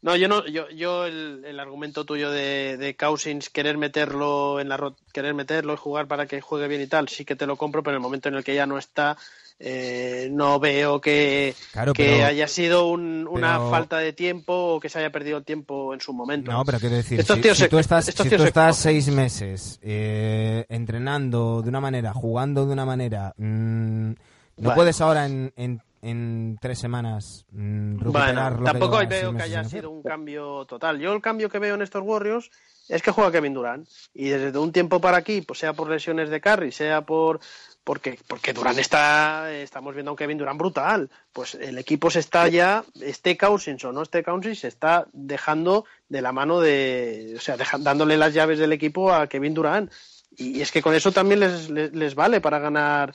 [0.02, 4.70] No, yo no, yo, yo el, el argumento tuyo de, de Cousins querer meterlo en
[4.70, 7.58] la querer meterlo y jugar para que juegue bien y tal, sí que te lo
[7.58, 9.18] compro, pero en el momento en el que ya no está,
[9.60, 14.54] eh, no veo que, Claro, que pero- haya sido un- una pero- falta de tiempo
[14.76, 16.50] o que se haya perdido el tiempo en su momento.
[16.50, 18.48] No, pero quiero decir, Estos si, tíos si se- tú estás, estos si tíos tú
[18.48, 24.12] estás seis meses eh, entrenando de una manera, jugando de una manera, mm,
[24.60, 29.34] no puedes ahora en, en, en tres semanas mm, recuperar Bueno, lo tampoco que veo
[29.36, 31.00] que haya sido un cambio total.
[31.00, 32.50] Yo el cambio que veo en estos Warriors
[32.88, 36.30] es que juega Kevin Durant y desde un tiempo para aquí, pues sea por lesiones
[36.30, 37.40] de Curry, sea por
[37.84, 42.20] porque porque Durant está estamos viendo a un Kevin Durant brutal, pues el equipo se
[42.20, 47.34] está ya esté Cousins o no esté Cousins se está dejando de la mano de,
[47.38, 49.92] o sea, deja- dándole las llaves del equipo a Kevin Durant
[50.38, 53.14] y es que con eso también les, les, les vale para ganar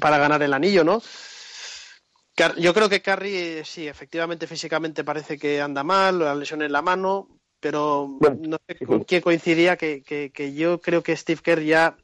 [0.00, 1.02] para ganar el anillo, ¿no?
[2.58, 6.72] Yo creo que Curry, eh, sí, efectivamente físicamente parece que anda mal, la lesión en
[6.72, 7.28] la mano,
[7.60, 9.04] pero Bueno, no sé con sí.
[9.06, 11.96] quién coincidía que, que- que yo creo que Steve Kerr ya,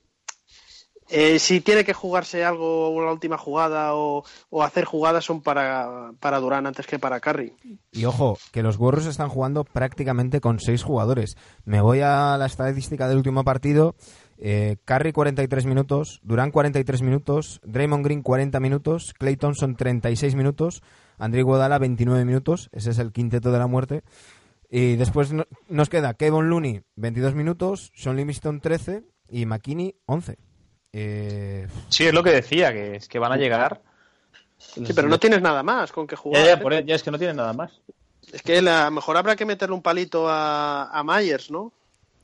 [1.09, 5.43] eh, si tiene que jugarse algo o la última jugada o, o hacer jugadas son
[5.43, 7.53] para, para Durán antes que para Curry.
[7.91, 11.37] Y ojo, que los Warriors están jugando prácticamente con seis jugadores.
[11.65, 13.97] Me voy a la estadística del último partido.
[14.43, 20.83] Eh, Curry 43 minutos, Durán 43 minutos, Draymond Green 40 minutos, Clay Thompson 36 minutos,
[21.19, 22.71] André Iguodala 29 minutos.
[22.73, 24.03] Ese es el quinteto de la muerte.
[24.71, 30.39] Y después no- nos queda Kevin Looney 22 minutos, Sean Livingston 13 y McKinney 11.
[30.93, 33.83] Eh, Sí, es lo que decía, que es que van a llegar.
[34.57, 36.43] Sí, pero no tienes nada más con que jugar.
[36.45, 37.73] Ya, ya, por- ya es que no tienen nada más.
[38.33, 41.73] Es que a lo mejor habrá que meterle un palito a, a Myers, ¿no?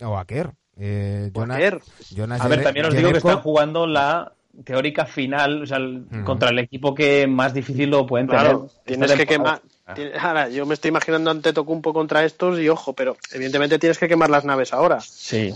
[0.02, 0.54] o a Kerr.
[0.78, 4.32] Eh, Jonas- A ver, también os digo que están jugando la
[4.64, 6.24] teórica final, o sea, el- Ujú.
[6.24, 8.42] contra el equipo que más difícil lo pueden tener.
[8.42, 9.60] Claro, esta tienes que quemar.
[9.94, 13.98] tiene- Ahora, yo me estoy imaginando ante Tocumpo contra estos y ojo, pero evidentemente tienes
[13.98, 15.00] que quemar las naves ahora.
[15.00, 15.54] Sí.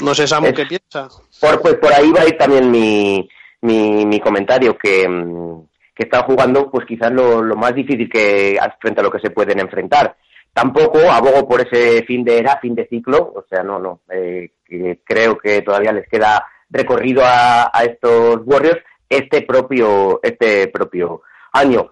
[0.00, 1.08] No sé, Samu, Es- qué piensa.
[1.40, 3.26] Por, pues por ahí va a ir también mi,
[3.62, 5.62] mi, mi comentario, que, mm,
[5.94, 9.30] que están jugando pues quizás lo, lo más difícil que frente a lo que se
[9.30, 10.14] pueden enfrentar.
[10.56, 14.52] Tampoco abogo por ese fin de era, fin de ciclo, o sea, no, no, eh,
[15.04, 21.20] creo que todavía les queda recorrido a, a estos Warriors este propio, este propio
[21.52, 21.90] año.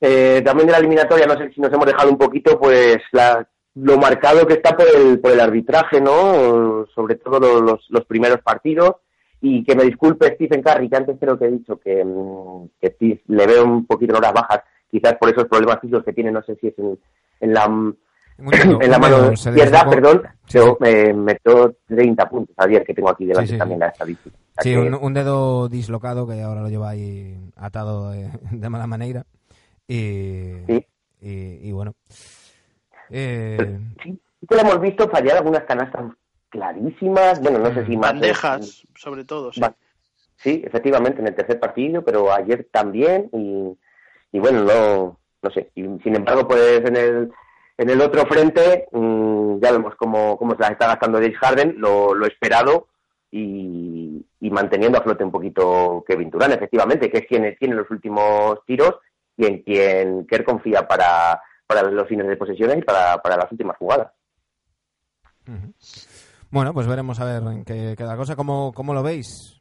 [0.00, 3.46] Eh, también de la eliminatoria, no sé si nos hemos dejado un poquito, pues la,
[3.74, 6.86] lo marcado que está por el, por el arbitraje, ¿no?
[6.94, 8.96] Sobre todo lo- los, primeros partidos.
[9.42, 13.20] Y que me disculpe Stephen Curry, que antes creo que he dicho que, mm, que
[13.26, 16.42] le veo un poquito en horas bajas, quizás por esos problemas físicos que tiene, no
[16.42, 16.98] sé si es en,
[17.40, 17.96] en la, dedo,
[18.82, 20.84] en la mano izquierda, perdón, Sí, pero sí.
[20.84, 23.80] me metió 30 puntos ayer, que tengo aquí delante Sí, sí, también sí.
[23.80, 24.36] la estadística.
[24.60, 28.86] Sí, que- un, un dedo dislocado que ahora lo lleva ahí atado de, de mala
[28.86, 29.24] manera.
[29.86, 30.86] Y, Sí.
[31.20, 31.94] y, y bueno.
[33.10, 36.12] Eh, sí, que lo hemos visto fallar algunas canastas
[36.50, 38.12] clarísimas, bueno, no sé si más...
[38.12, 39.60] Bandejas, sobre todo, sí.
[40.36, 43.76] Sí, efectivamente, en el tercer partido, pero ayer también y,
[44.32, 45.70] y bueno, no, no sé.
[45.74, 47.30] Y, sin embargo, pues en el,
[47.76, 51.74] en el otro frente mm, ya vemos cómo, cómo se las está gastando James Harden,
[51.78, 52.88] lo, lo esperado
[53.30, 57.90] y, y manteniendo a flote un poquito Kevin Durant, efectivamente, que es quien tiene los
[57.90, 58.96] últimos tiros
[59.36, 63.50] y en quien Kerr confía para, para los fines de posesiones y para, para las
[63.52, 64.08] últimas jugadas.
[66.50, 68.36] Bueno, pues veremos a ver en qué queda cosa.
[68.36, 69.57] ¿Cómo, cómo lo veis?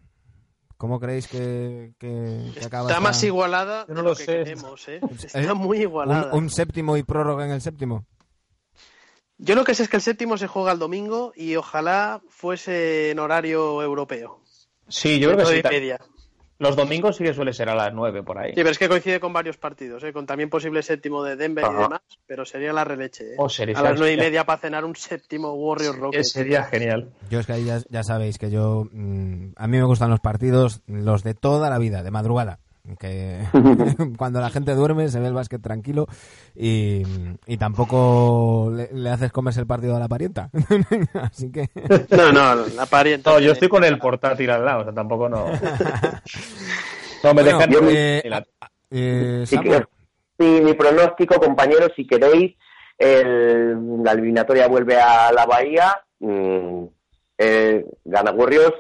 [0.78, 4.26] ¿Cómo creéis que, que, que acaba Está esta- más igualada de no lo lo que
[4.26, 4.32] sé.
[4.44, 5.00] queremos, ¿eh?
[5.02, 6.32] Eh, Está muy igualada.
[6.34, 8.06] un, un séptimo y prórroga en el séptimo?
[9.40, 13.12] Yo lo que sé es que el séptimo se juega el domingo y ojalá fuese
[13.12, 14.42] en horario europeo.
[14.88, 15.62] Sí, yo creo que sí.
[16.60, 18.50] Los domingos sí que suele ser a las 9 por ahí.
[18.50, 20.12] Sí, pero es que coincide con varios partidos, ¿eh?
[20.12, 21.84] con también posible séptimo de Denver y Ajá.
[21.84, 23.24] demás, pero sería la releche.
[23.34, 23.36] ¿eh?
[23.38, 26.32] Oh, sería- a las nueve y media para cenar un séptimo Warriors Eh, Rockets.
[26.32, 27.12] Sería genial.
[27.30, 28.88] Yo es que ahí ya, ya sabéis que yo...
[28.92, 32.60] mm, a mí me gustan los partidos, los de toda la vida, de madrugada.
[33.00, 33.40] Que
[34.18, 36.08] cuando la gente duerme se ve el básquet tranquilo
[36.56, 37.04] y,
[37.46, 40.50] y tampoco le, le haces comerse el partido a la parienta.
[41.22, 41.70] Así que...
[42.16, 43.32] No, no, la parienta.
[43.32, 45.46] No, yo estoy con el portátil al lado, o sea, tampoco no.
[47.24, 47.72] No, me Bueno, dejan.
[47.72, 48.22] yo- eh,
[48.92, 49.58] eh, Sí,
[50.40, 52.56] sí, mi pronóstico, compañeros, si queréis,
[52.98, 56.84] el- la eliminatoria vuelve a la Bahía, mm,
[57.40, 58.76] eh, gana Warriors,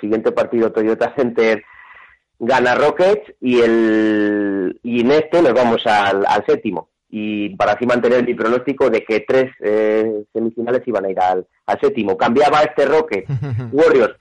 [0.00, 1.62] siguiente partido Toyota Center
[2.44, 6.88] gana Rockets y el y en este nos vamos al, al séptimo.
[7.08, 11.46] Y para así mantener mi pronóstico de que tres eh, semifinales iban a ir al,
[11.66, 12.16] al séptimo.
[12.16, 13.28] Cambiaba este Rockets
[13.72, 14.16] Warriors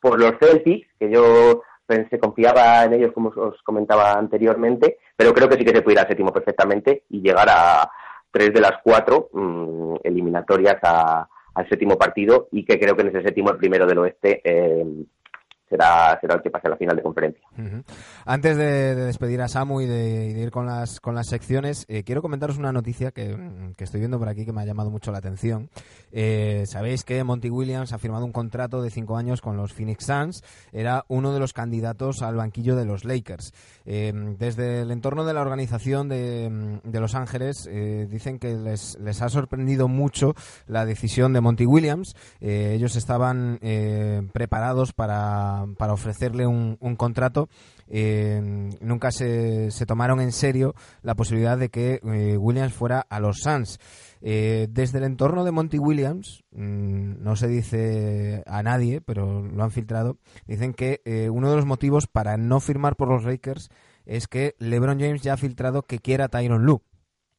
[0.00, 5.48] por los Celtics, que yo pensé, confiaba en ellos como os comentaba anteriormente, pero creo
[5.48, 7.90] que sí que se puede ir al séptimo perfectamente y llegar a
[8.30, 13.22] tres de las cuatro mm, eliminatorias al séptimo partido y que creo que en ese
[13.22, 14.84] séptimo, el primero del oeste, eh,
[15.68, 17.42] será, será el que pase a la final de conferencia.
[18.24, 22.22] Antes de, despedir a Samu y de, ir con las, con las secciones, eh, quiero
[22.22, 23.36] comentaros una noticia que,
[23.78, 25.68] estoy viendo por aquí que me ha llamado mucho la atención.
[26.12, 30.06] Eh, Sabéis que Monty Williams ha firmado un contrato de cinco años con los Phoenix
[30.06, 30.42] Suns.
[30.72, 33.52] Era uno de los candidatos al banquillo de los Lakers.
[33.86, 37.68] Eh, desde el entorno de la organización de, de Los Ángeles
[38.10, 40.34] dicen que les, les ha sorprendido mucho
[40.66, 42.14] la decisión de Monty Williams.
[42.40, 43.58] ellos estaban
[44.32, 45.06] preparados para
[45.76, 47.48] para, ofrecerle un, contrato,
[47.88, 48.40] eh,
[48.80, 53.38] nunca se, se, tomaron en serio la posibilidad de que eh, Williams fuera a los
[53.38, 53.78] Suns.
[54.28, 59.62] Eh, desde el entorno de Monty Williams, mm, no se dice a nadie, pero lo
[59.62, 61.00] han filtrado, dicen que
[61.32, 63.68] uno de los motivos para no firmar por los Lakers
[64.04, 66.82] es que LeBron James ya ha filtrado que quiera a Tyron Lue.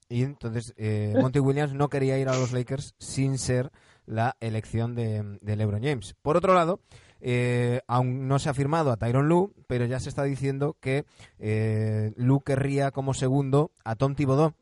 [0.10, 0.74] Y entonces
[1.22, 3.72] Monty Williams no quería ir a los Lakers sin ser
[4.06, 6.16] la elección de, de LeBron James.
[6.22, 6.80] Por otro lado,
[7.20, 11.06] eh, aún no se ha firmado a Tyron Lu, pero ya se está diciendo que
[11.40, 14.54] eh, Lu querría como segundo a Tom Thibodeau.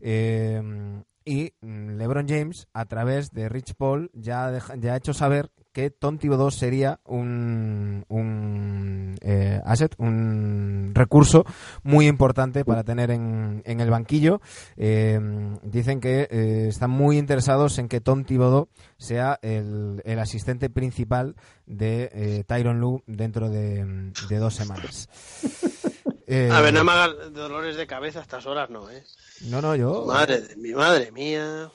[0.00, 5.90] Eh, y mm, LeBron James, a través de Rich Paul, ya, ha hecho saber que
[5.90, 11.44] Tom Thibodeau sería un, un eh, asset, un recurso
[11.84, 14.40] muy importante para tener en, en el banquillo.
[14.76, 15.20] Eh,
[15.62, 21.36] dicen que eh, están muy interesados en que Tom Thibodeau sea el, el asistente principal
[21.66, 25.08] de Tyron Lu dentro de, de dos semanas.
[26.30, 29.02] a ver, no me hagas dolores de cabeza a estas horas, no, ¿eh?
[29.48, 30.04] No, no, yo.
[30.06, 31.70] Madre, mi madre mía.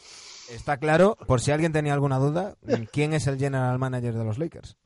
[0.50, 2.56] Está claro, por si alguien tenía alguna duda,
[2.92, 4.78] ¿quién es el general manager de los Lakers?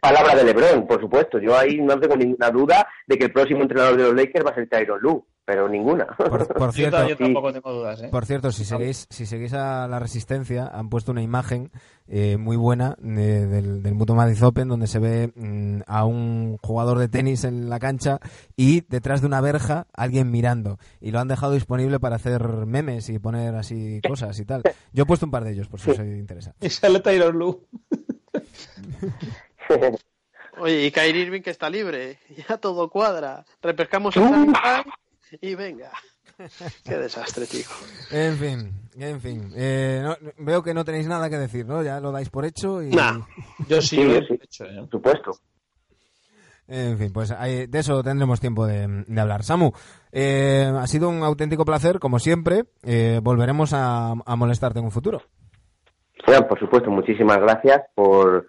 [0.00, 1.38] palabra de LeBron, por supuesto.
[1.38, 4.50] Yo ahí no tengo ninguna duda de que el próximo entrenador de los Lakers va
[4.50, 6.06] a ser Tyron Lue pero ninguna.
[6.06, 8.02] Por, cierto, yo, tampoco tengo dudas.
[8.02, 8.08] ¿eh?
[8.10, 11.70] Por cierto, si seguís, si seguís a la Resistencia, han puesto una imagen
[12.08, 16.98] eh, muy buena del, del Muto Madrid Open donde se ve mm, a un jugador
[16.98, 18.18] de tenis en la cancha
[18.56, 20.78] y detrás de una verja alguien mirando.
[21.00, 24.62] Y lo han dejado disponible para hacer memes y poner así cosas y tal.
[24.92, 26.54] Yo he puesto un par de ellos por si os interesa.
[26.60, 27.64] Y sale Taylor Lu.
[30.58, 32.18] Oye, y Kyrie Irving que está libre.
[32.48, 33.44] Ya todo cuadra.
[33.62, 34.24] Repescamos el
[35.40, 35.90] y venga.
[36.84, 37.72] Qué desastre, chico.
[38.10, 39.52] En fin, en fin.
[39.56, 40.04] Eh,
[40.38, 41.82] veo que no tenéis nada que decir, ¿no?
[41.82, 42.90] Ya lo dais por hecho y...
[43.68, 44.76] yo sí, lo he hecho, ¿eh?
[44.80, 45.30] Por supuesto.
[46.68, 49.44] En fin, pues de eso tendremos tiempo de, hablar.
[49.44, 49.70] Samu,
[50.10, 52.64] eh, ha sido un auténtico placer, como siempre.
[53.22, 55.22] volveremos a, molestarte en un futuro.
[56.26, 58.48] Bueno, por supuesto, muchísimas gracias por,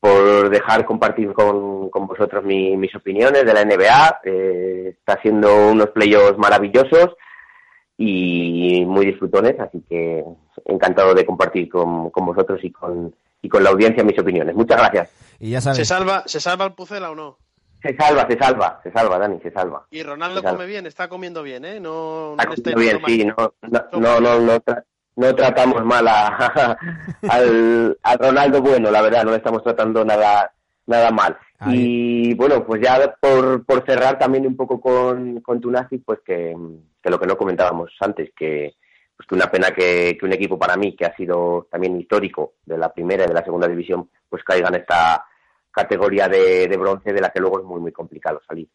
[0.00, 4.20] por dejar compartir con, vosotros mis opiniones de la NBA.
[4.24, 7.16] Eh, está haciendo unos playoffs maravillosos
[7.98, 10.24] y muy disfrutones, así que
[10.66, 14.54] encantado de compartir con, vosotros y con, y con la audiencia mis opiniones.
[14.54, 15.10] Muchas gracias.
[15.38, 15.78] Y ya sabes.
[15.78, 17.38] ¿Se salva, ¿Se salva el Pucela o no?
[17.82, 19.86] Se salva, se salva, se salva, Dani, se salva.
[19.90, 21.78] Y Ronaldo come bien, está comiendo bien, ¿eh?
[21.78, 24.62] No, no está bien, sí, no, no, no, no, no
[25.34, 26.76] tratamos mal a,
[27.28, 30.52] al, Ronaldo bueno, la verdad, no le estamos tratando nada,
[30.86, 31.36] nada mal.
[31.68, 36.54] Y bueno, pues ya por, por cerrar también un poco con, con Tunasi, pues que,
[37.02, 38.74] que, lo que no comentábamos antes, que,
[39.16, 42.54] pues que una pena que, que, un equipo para mí, que ha sido también histórico
[42.66, 45.24] de la primera y de la segunda división, pues caiga en esta
[45.70, 48.68] categoría de, de bronce de la que luego es muy, muy complicado salir.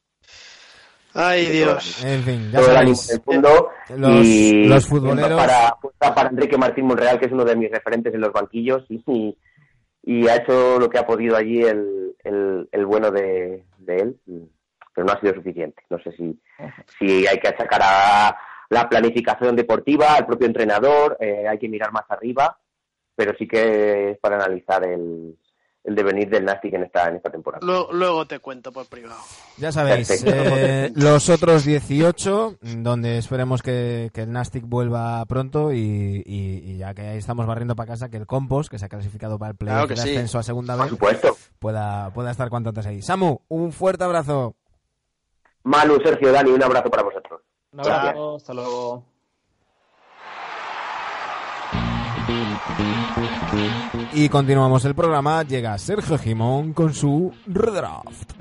[1.14, 2.03] Ay, Dios.
[2.03, 3.22] En fin, ya sabéis.
[3.26, 5.39] mundo los, y los futboleros.
[5.39, 9.38] Para, para Enrique Martín Monreal, que es uno de mis referentes en los banquillos, y,
[10.03, 14.20] y ha hecho lo que ha podido allí el, el, bueno de, de, él,
[14.93, 15.84] pero no ha sido suficiente.
[15.89, 16.39] No sé si,
[16.97, 18.38] si hay que achacar a
[18.70, 22.57] la planificación deportiva, al propio entrenador, eh, hay que mirar más arriba,
[23.16, 25.36] pero sí que es para analizar el,
[25.84, 27.65] el devenir del Nastic en esta, en esta temporada.
[27.65, 29.19] Luego, te cuento por privado.
[29.57, 36.93] Ya sabéis, eh, los otros 18, donde esperemos que, el Nastic vuelva pronto y, ya
[36.93, 39.57] que ahí estamos barriendo para casa, que el Compost, que se ha clasificado para el
[39.57, 40.93] playoff de ascenso a segunda vez,
[41.59, 43.01] Pueda, pueda estar cuanto antes ahí.
[43.01, 44.55] Samu, un fuerte abrazo.
[45.63, 47.41] Manu, Sergio, Dani, un abrazo para vosotros.
[47.71, 49.05] Un abrazo, hasta luego.
[54.13, 55.43] Y continuamos el programa.
[55.43, 58.34] Llega Sergio Jimón con su redraft.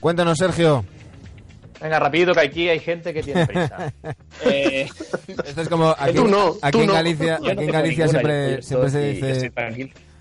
[0.00, 0.84] Cuéntanos, Sergio.
[1.80, 3.92] Venga, rapidito, que aquí hay gente que tiene prisa.
[4.44, 4.88] Eh,
[5.44, 6.92] Esto es como aquí, Tú no, aquí tú en.
[6.92, 9.52] Galicia, no aquí en Galicia ninguna, siempre, siempre se dice.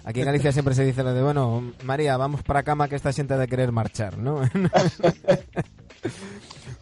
[0.08, 3.12] Aquí en Galicia siempre se dice lo de, bueno, María, vamos para cama que esta
[3.12, 4.42] siente de querer marchar, ¿no?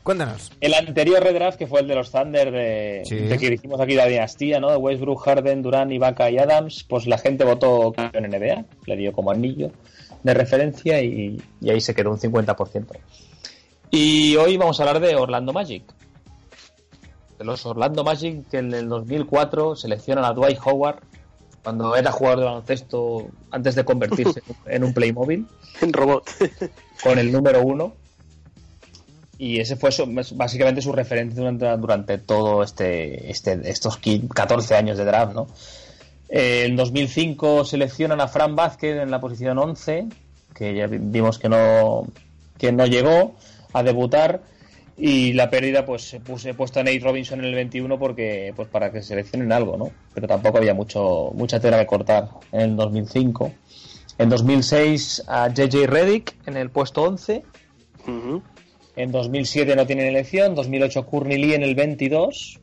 [0.03, 0.51] Cuéntanos.
[0.59, 3.15] El anterior redraft, que fue el de los Thunder, de, Sí.
[3.15, 4.69] de que hicimos aquí la dinastía, ¿no?
[4.69, 9.13] De Westbrook, Harden, Durán, Ibaka y Adams, pues la gente votó campeón NBA, le dio
[9.13, 9.71] como anillo
[10.23, 12.87] de referencia y, Y ahí se quedó un 50%.
[13.91, 15.83] Y hoy vamos a hablar de Orlando Magic.
[17.39, 20.97] De los Orlando Magic que en el 2004 seleccionan a Dwight Howard
[21.63, 25.45] cuando era jugador de baloncesto antes de convertirse en un Playmobil
[25.81, 26.29] En robot.
[27.03, 27.93] con el número uno.
[29.37, 30.05] Y ese fue su-
[30.35, 35.47] básicamente su referente durante, durante todo este, este estos 15 14 años de draft, ¿no?
[36.29, 40.07] En 2005 seleccionan a Fran Vázquez en la posición 11,
[40.53, 42.07] que ya vi- vimos que no,
[42.57, 43.35] que no llegó
[43.73, 44.41] a debutar.
[44.97, 48.53] Y la pérdida, pues se puse, he puesto a Nate Robinson en el 21 porque,
[48.55, 49.91] pues para que seleccionen algo, ¿no?
[50.13, 53.51] Pero tampoco había mucho, mucha tela que cortar en el 2005.
[54.19, 57.43] En 2006 a JJ Reddick en el puesto 11.
[58.07, 58.43] Ujú.
[58.95, 62.59] En 2007 no tienen elección, 2008 Courtney Lee en el 22,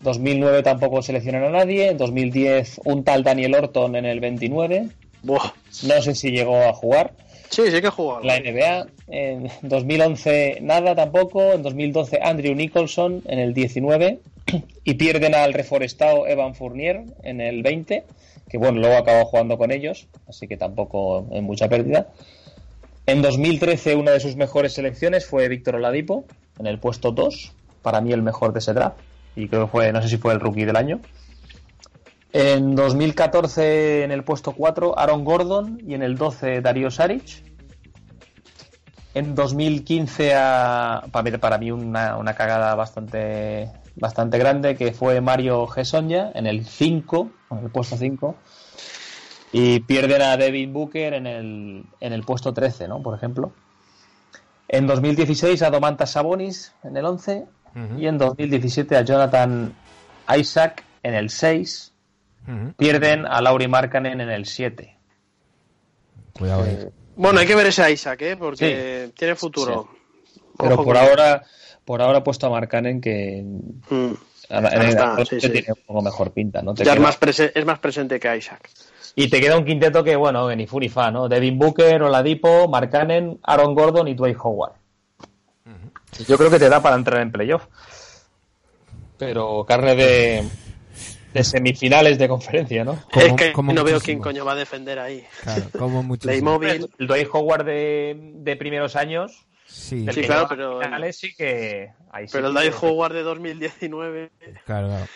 [0.00, 4.88] 2009 tampoco seleccionan a nadie, en 2010 un tal Daniel Orton en el 29,
[5.24, 5.52] Buah.
[5.82, 7.14] no sé si llegó a jugar
[7.50, 8.22] Sí, sí que he jugado.
[8.22, 14.20] la NBA, en 2011 nada tampoco, en 2012 Andrew Nicholson en el 19
[14.84, 18.04] y pierden al reforestado Evan Fournier en el 20,
[18.48, 22.08] que bueno, luego acabó jugando con ellos, así que tampoco en mucha pérdida.
[23.06, 26.24] En 2013 una de sus mejores selecciones fue Víctor Oladipo
[26.60, 28.98] en el puesto 2, para mí el mejor de ese draft
[29.34, 31.00] y creo que fue, no sé si fue el rookie del año.
[32.32, 37.42] En 2014 en el puesto 4 Aaron Gordon y en el 12 Darío Saric.
[39.14, 45.20] En 2015 a, para, mí- para mí una, una cagada bastante bastante grande que fue
[45.20, 48.36] Mario Gesonja en el 5, en el puesto 5.
[49.52, 53.02] Y pierden a Devin Booker en el, en el puesto 13, ¿no?
[53.02, 53.52] Por ejemplo.
[54.68, 57.46] En 2016 a Domantas Sabonis en el 11
[57.98, 59.74] y en 2017 a Jonathan
[60.38, 61.89] Isaac en el 6.
[62.76, 64.96] Pierden a Lauri Markkanen en el 7.
[66.32, 66.78] Cuidado ahí.
[67.16, 68.36] Bueno, hay que ver ese Isaac, ¿eh?
[68.36, 69.88] Porque tiene futuro.
[70.58, 71.42] Pero por ahora,
[71.84, 74.12] por ahora he puesto a Markkanen que Mm.
[74.50, 76.74] en- está, sí, tiene un poco mejor pinta, ¿no?
[76.74, 78.68] Te Ya es queda- más, prese- es más presente que Isaac.
[79.14, 81.28] Y te queda un quinteto que, bueno, que ni fu ni fa, ¿no?
[81.28, 84.72] Devin Booker, Oladipo, Mark Cannon, Aaron Gordon y Dwight Howard.
[86.26, 87.66] Yo creo que te da para entrar en playoff.
[89.18, 90.48] Pero carne de,
[91.32, 92.98] de semifinales de conferencia, ¿no?
[93.14, 95.24] Es que no veo quién coño va a defender ahí.
[95.42, 96.58] Claro, como muchísimo.
[96.58, 96.90] Playmobil.
[96.98, 99.46] El Dwight Howard de, de primeros años.
[99.66, 101.92] Sí, el Sí, que claro, pero- finales sí que.
[102.10, 104.30] ahí sí Pero el que- Dive Howard de 2019.
[104.66, 105.06] claro, claro.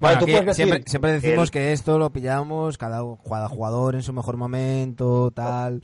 [0.00, 3.96] Vale, Bueno, tú aquí siempre, siempre decimos el- que esto lo pillamos cada, cada jugador
[3.96, 5.82] en su mejor momento, tal.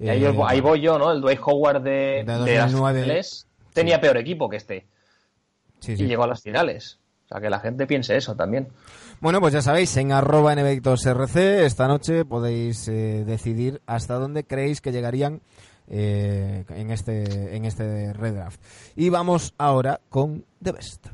[0.00, 1.12] Y ahí, Eh, ahí voy yo, ¿no?
[1.12, 3.02] El Dwight Howard de, De de las 2009.
[3.02, 4.86] finales tenía peor equipo que este.
[5.78, 6.02] sí, sí.
[6.02, 6.98] Y llegó a las finales.
[7.26, 8.68] O sea, que la gente piense eso también.
[9.22, 14.80] Bueno, pues ya sabéis, en arroba nvictorsrc esta noche podéis eh, decidir hasta dónde creéis
[14.80, 15.42] que llegarían
[15.86, 18.60] eh, en este en este redraft.
[18.96, 21.06] Y vamos ahora con The Best.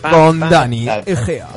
[0.00, 0.38] Con.
[0.38, 0.86] Dani.
[1.06, 1.48] Egea.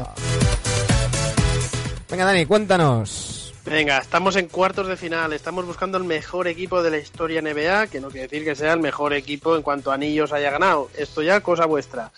[2.09, 3.53] Venga, Dani, cuéntanos.
[3.65, 5.33] Venga, estamos en cuartos de final.
[5.33, 8.73] Estamos buscando el mejor equipo de la historia NBA, que no quiere decir que sea
[8.73, 10.89] el mejor equipo en cuanto a anillos haya ganado.
[10.95, 12.11] Esto ya cosa vuestra.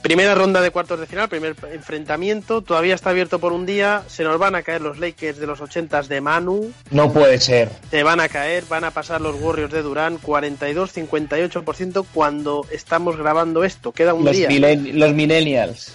[0.00, 2.62] Primera ronda de cuartos de final, primer enfrentamiento.
[2.62, 4.04] Todavía está abierto por un día.
[4.06, 6.72] Se nos van a caer los Lakers de los 80 de Manu.
[6.90, 7.68] No puede ser.
[7.90, 10.18] Se van a caer, van a pasar los Warriors de Durán.
[10.22, 13.90] 42-58% cuando estamos grabando esto.
[13.92, 14.48] Queda un Los, día.
[14.48, 15.92] milen- los millennials.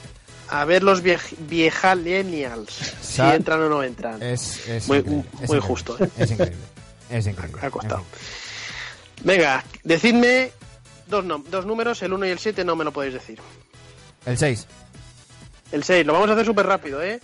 [0.49, 2.71] A ver los viej- viejalenials.
[3.01, 4.21] Si entran o no entran.
[4.21, 5.61] Es, es Muy- increíble, es muy increíble.
[5.67, 6.09] justo, ¿eh?
[6.17, 6.57] Es increíble.
[7.09, 7.61] Es increíble.
[7.65, 8.03] Ha costado.
[9.23, 10.51] Venga, decidme
[11.07, 13.39] dos, dos números, el 1 y el 7 no me lo podéis decir.
[14.25, 14.67] El 6.
[15.71, 17.19] El 6, lo vamos a hacer súper rápido, ¿eh?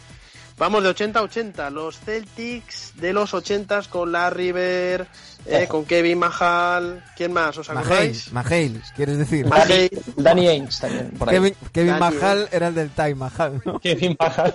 [0.60, 1.70] Vamos de 80 a 80.
[1.70, 5.08] Los Celtics de los 80 con Larry Bird,
[5.46, 7.02] eh, con Kevin Mahal.
[7.16, 7.58] ¿Quién más?
[7.58, 8.34] ¿Os acordáis?
[8.34, 9.48] Mahail, ¿quieres decir?
[9.48, 9.90] Mahal.
[10.18, 11.36] Danny Ainge también, por ahí.
[11.36, 11.98] Kevin, Kevin.
[11.98, 13.80] Mahal era el del Time Mahal, ¿no?
[13.80, 14.54] Kevin Mahal.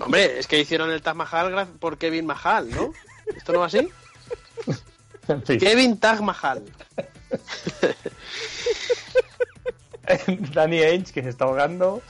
[0.00, 2.92] Hombre, es que hicieron el Taj Mahal por Kevin Mahal, ¿no?
[3.36, 3.88] ¿Esto no va así?
[5.44, 5.58] Fin.
[5.60, 6.64] Kevin Taj Mahal.
[10.52, 12.02] Danny Ainge, que se está ahogando.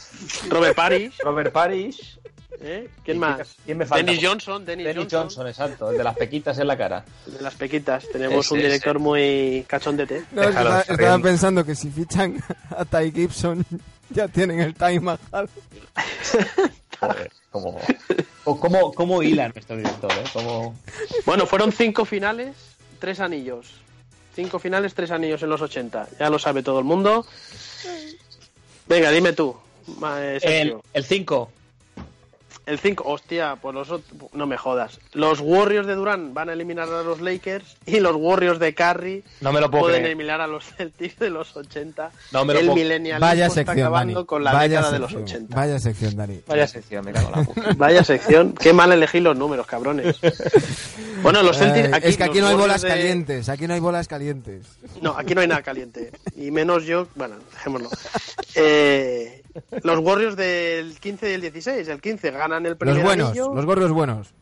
[0.48, 1.18] Robert Parrish.
[1.22, 2.18] Robert Parrish.
[2.60, 2.88] ¿Eh?
[3.04, 3.56] ¿Quién ¿Y más?
[3.64, 4.04] quién me falta?
[4.04, 4.64] Dennis Johnson.
[4.64, 5.20] Dennis, Dennis Johnson.
[5.22, 7.04] Johnson, exacto, el de las pequitas en la cara.
[7.26, 8.04] De las pequitas.
[8.12, 8.68] Tenemos Ese, un ese.
[8.68, 10.24] director muy cachondete.
[10.32, 13.64] No, estaba, estaba pensando que si fichan a Ty Gibson
[14.10, 15.48] ya tienen el Time Mahal.
[17.00, 20.24] Joder, cómo, cómo hila nuestro director, ¿eh?
[20.32, 20.74] Como...
[21.26, 22.54] Bueno, fueron cinco finales,
[22.98, 23.80] tres anillos.
[24.34, 26.08] Cinco finales, tres anillos en los 80.
[26.18, 27.24] Ya lo sabe todo el mundo.
[28.88, 29.54] Venga, dime tú.
[30.18, 31.04] eh, El.
[31.04, 31.50] 5.
[32.66, 34.00] El 5, hostia, pues los
[34.32, 34.98] no me jodas.
[35.12, 39.22] Los Warriors de Durán van a eliminar a los Lakers y los Warriors de Curry
[39.42, 40.12] No me lo puedo pueden creer.
[40.16, 42.10] eliminar a los Celtics de los 80.
[42.32, 44.26] No me lo el puedo- millennialismo Vaya está sección, acabando Dani.
[44.26, 45.56] con la Vaya década de los sección, 80.
[45.56, 46.40] Vaya sección, Dani.
[46.46, 47.72] Vaya sección, me cago en la puta.
[47.76, 48.52] Vaya sección.
[48.54, 50.16] Qué mal elegí los números, cabrones.
[51.22, 51.88] Bueno, los Celtics...
[51.98, 54.64] Eh, es que aquí no hay bolas de- calientes, aquí no hay bolas calientes.
[55.02, 56.12] No, aquí no hay nada caliente.
[56.34, 57.90] Y menos yo, bueno, dejémoslo.
[58.54, 59.42] Eh,
[59.82, 61.88] los Warriors del 15 y el 16.
[61.88, 63.54] El 15 ganan el primer Los buenos, anillo.
[63.54, 64.34] los gorrios buenos.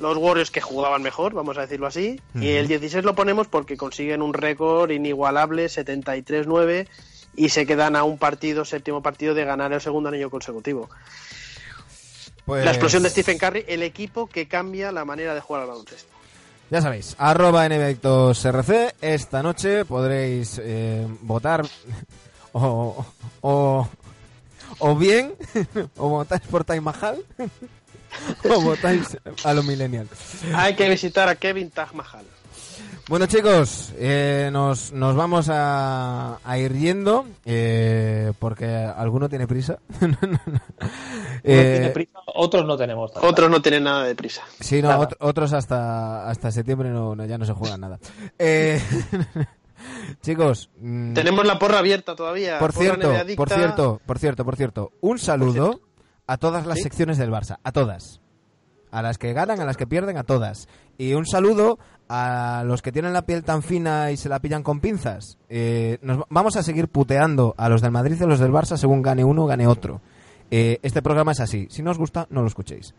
[0.00, 2.20] Los Warriors que jugaban mejor, vamos a decirlo así.
[2.34, 6.86] Y el 16 lo ponemos porque consiguen un récord inigualable, 73-9,
[7.34, 10.90] y se quedan a un partido, séptimo partido, de ganar el segundo anillo consecutivo.
[12.44, 15.68] Pues, La explosión de Stephen Curry, el equipo que cambia la manera de jugar al
[15.68, 16.10] baloncesto.
[16.70, 18.96] Ya sabéis, arroba NBAdictosRC.
[19.00, 21.64] Esta noche podréis eh, votar
[22.52, 23.06] o,
[23.40, 23.88] o,
[24.78, 25.34] o bien,
[25.96, 27.18] o votáis por Time Mahal,
[28.50, 30.08] o votáis a los millennials.
[30.54, 32.24] Hay que visitar a Kevin Taj Mahal.
[33.08, 39.78] Bueno chicos, eh, nos, nos vamos a, a ir yendo eh, porque alguno tiene prisa.
[41.48, 43.12] Eh, tiene prisa, otros no tenemos.
[43.12, 43.28] tanta.
[43.28, 44.42] Otros no tienen nada de prisa.
[44.58, 48.00] Sí, no, ot- otros hasta, hasta septiembre no, no- ya no se juegan nada.
[50.22, 52.58] Chicos, mm, Tenemos la porra abierta todavía.
[52.58, 55.80] por cierto, por cierto, por cierto, por cierto, un saludo cierto.
[56.26, 56.82] a todas las ¿Sí?
[56.84, 58.20] secciones del Barça, a todas.
[58.90, 60.68] A las que ganan, a las que pierden, a todas.
[60.96, 61.78] Y un saludo
[62.08, 65.38] a los que tienen la piel tan fina y se la pillan con pinzas.
[65.48, 68.52] Eh, nos va- vamos a seguir puteando a los del Madrid y a los del
[68.52, 70.00] Barça según gane uno, gane otro.
[70.50, 71.66] Eh, este programa es así.
[71.70, 72.94] Si no os gusta, no lo escuchéis.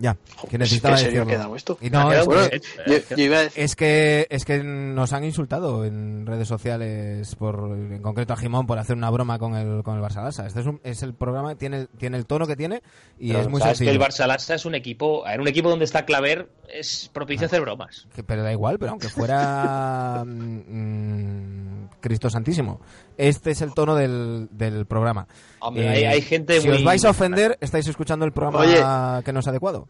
[0.00, 0.16] Ya,
[0.48, 1.38] que necesitaba ¿En serio ha decirlo.
[1.42, 1.78] quedado esto?
[1.80, 3.02] Y no, quedado es que- bien.
[3.08, 7.34] Yo, yo iba a decir, es que, es que nos han insultado en redes sociales,
[7.34, 10.46] por, en concreto a Jimón, por hacer una broma con el, con el Barça Barça.
[10.46, 12.80] Este es, un- es el programa, tiene, el- tiene el tono que tiene
[13.18, 14.04] y Pero es muy sabes que sencillo.
[14.04, 17.48] el Barça Lassa es un equipo, en un equipo donde está Claver es propicio a
[17.48, 18.06] hacer bromas.
[18.14, 22.80] Que- pero da igual, pero aunque fuera mm, Cristo Santísimo.
[23.18, 25.26] Este es el tono del, del programa.
[25.58, 26.78] Hombre, Eh, hay, hay gente si muy...
[26.78, 29.22] os vais a ofender, estáis escuchando el programa Oye.
[29.24, 29.88] que no es adecuado.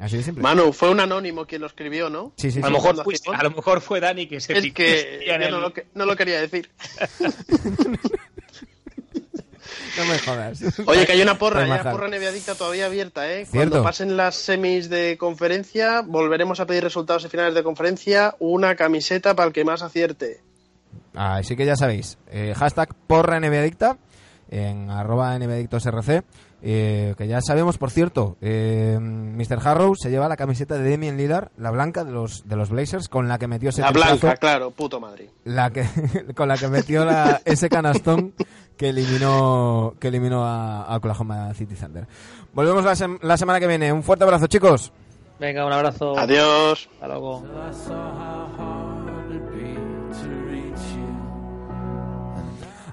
[0.00, 0.42] Así de simple.
[0.42, 2.32] Manu, fue un anónimo quien lo escribió, ¿no?
[2.36, 2.68] Sí, sí, a, sí.
[2.72, 3.40] lo mejor fuiste- Gijón.
[3.40, 5.86] a lo mejor fue Dani que se Es fijó que yo el- no lo, que-
[5.94, 6.70] no lo quería decir.
[9.98, 10.58] No me jodas.
[10.86, 13.44] Oye, que hay una porra, hay una porra neviadicta todavía abierta, ¿eh?
[13.46, 13.70] Cierto.
[13.70, 18.74] Cuando pasen las semis de conferencia, volveremos a pedir resultados de finales de conferencia, una
[18.74, 20.40] camiseta para el que más acierte.
[21.14, 23.98] Así que ya sabéis, eh, hashtag porra NBAdicta
[24.50, 26.24] en arroba NBAdictosRC,
[26.64, 29.58] eh, que ya sabemos, por cierto, eh, Mr.
[29.66, 33.08] Harrow se lleva la camiseta de Demian Lillard, la blanca de los, de los Blazers,
[33.08, 35.28] con la que metió ese La triplazo, blanca, claro, puto Madrid.
[35.44, 35.86] la que,
[36.36, 38.34] con la que metió la- ese canastón
[38.76, 42.06] que eliminó, que eliminó a, a Oklahoma City Thunder.
[42.52, 43.92] Volvemos la, sem- la semana que viene.
[43.92, 44.92] Un fuerte abrazo, chicos.
[45.40, 46.16] Venga, un abrazo.
[46.18, 46.88] Adiós.
[46.94, 47.42] Hasta luego.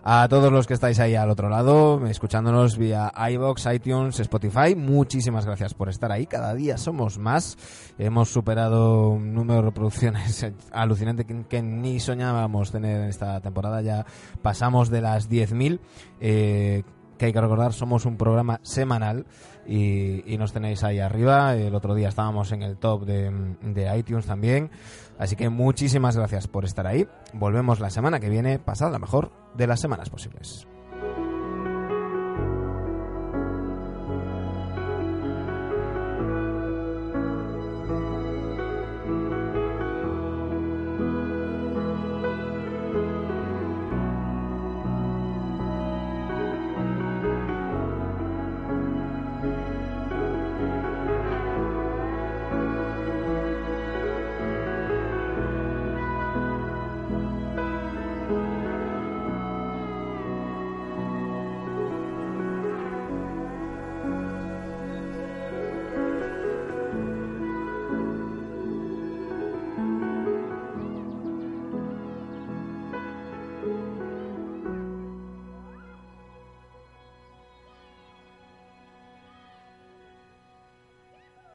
[0.03, 5.45] A todos los que estáis ahí al otro lado, escuchándonos vía iBox, iTunes, Spotify, muchísimas
[5.45, 6.25] gracias por estar ahí.
[6.25, 7.57] Cada día somos más.
[7.97, 13.81] Hemos superado un número de reproducciones alucinante que, ni soñábamos tener en esta temporada.
[13.81, 14.05] Ya
[14.41, 15.79] pasamos de las 10.000.
[16.21, 16.83] Eh,
[17.17, 19.25] que hay que recordar, somos un programa semanal
[19.67, 21.53] y, y nos tenéis ahí arriba.
[21.53, 23.29] El otro día estábamos en el top de,
[23.61, 24.71] de iTunes también.
[25.19, 27.07] Así que muchísimas gracias por estar ahí.
[27.33, 30.65] Volvemos la semana que viene, pasad la mejor de las semanas posibles.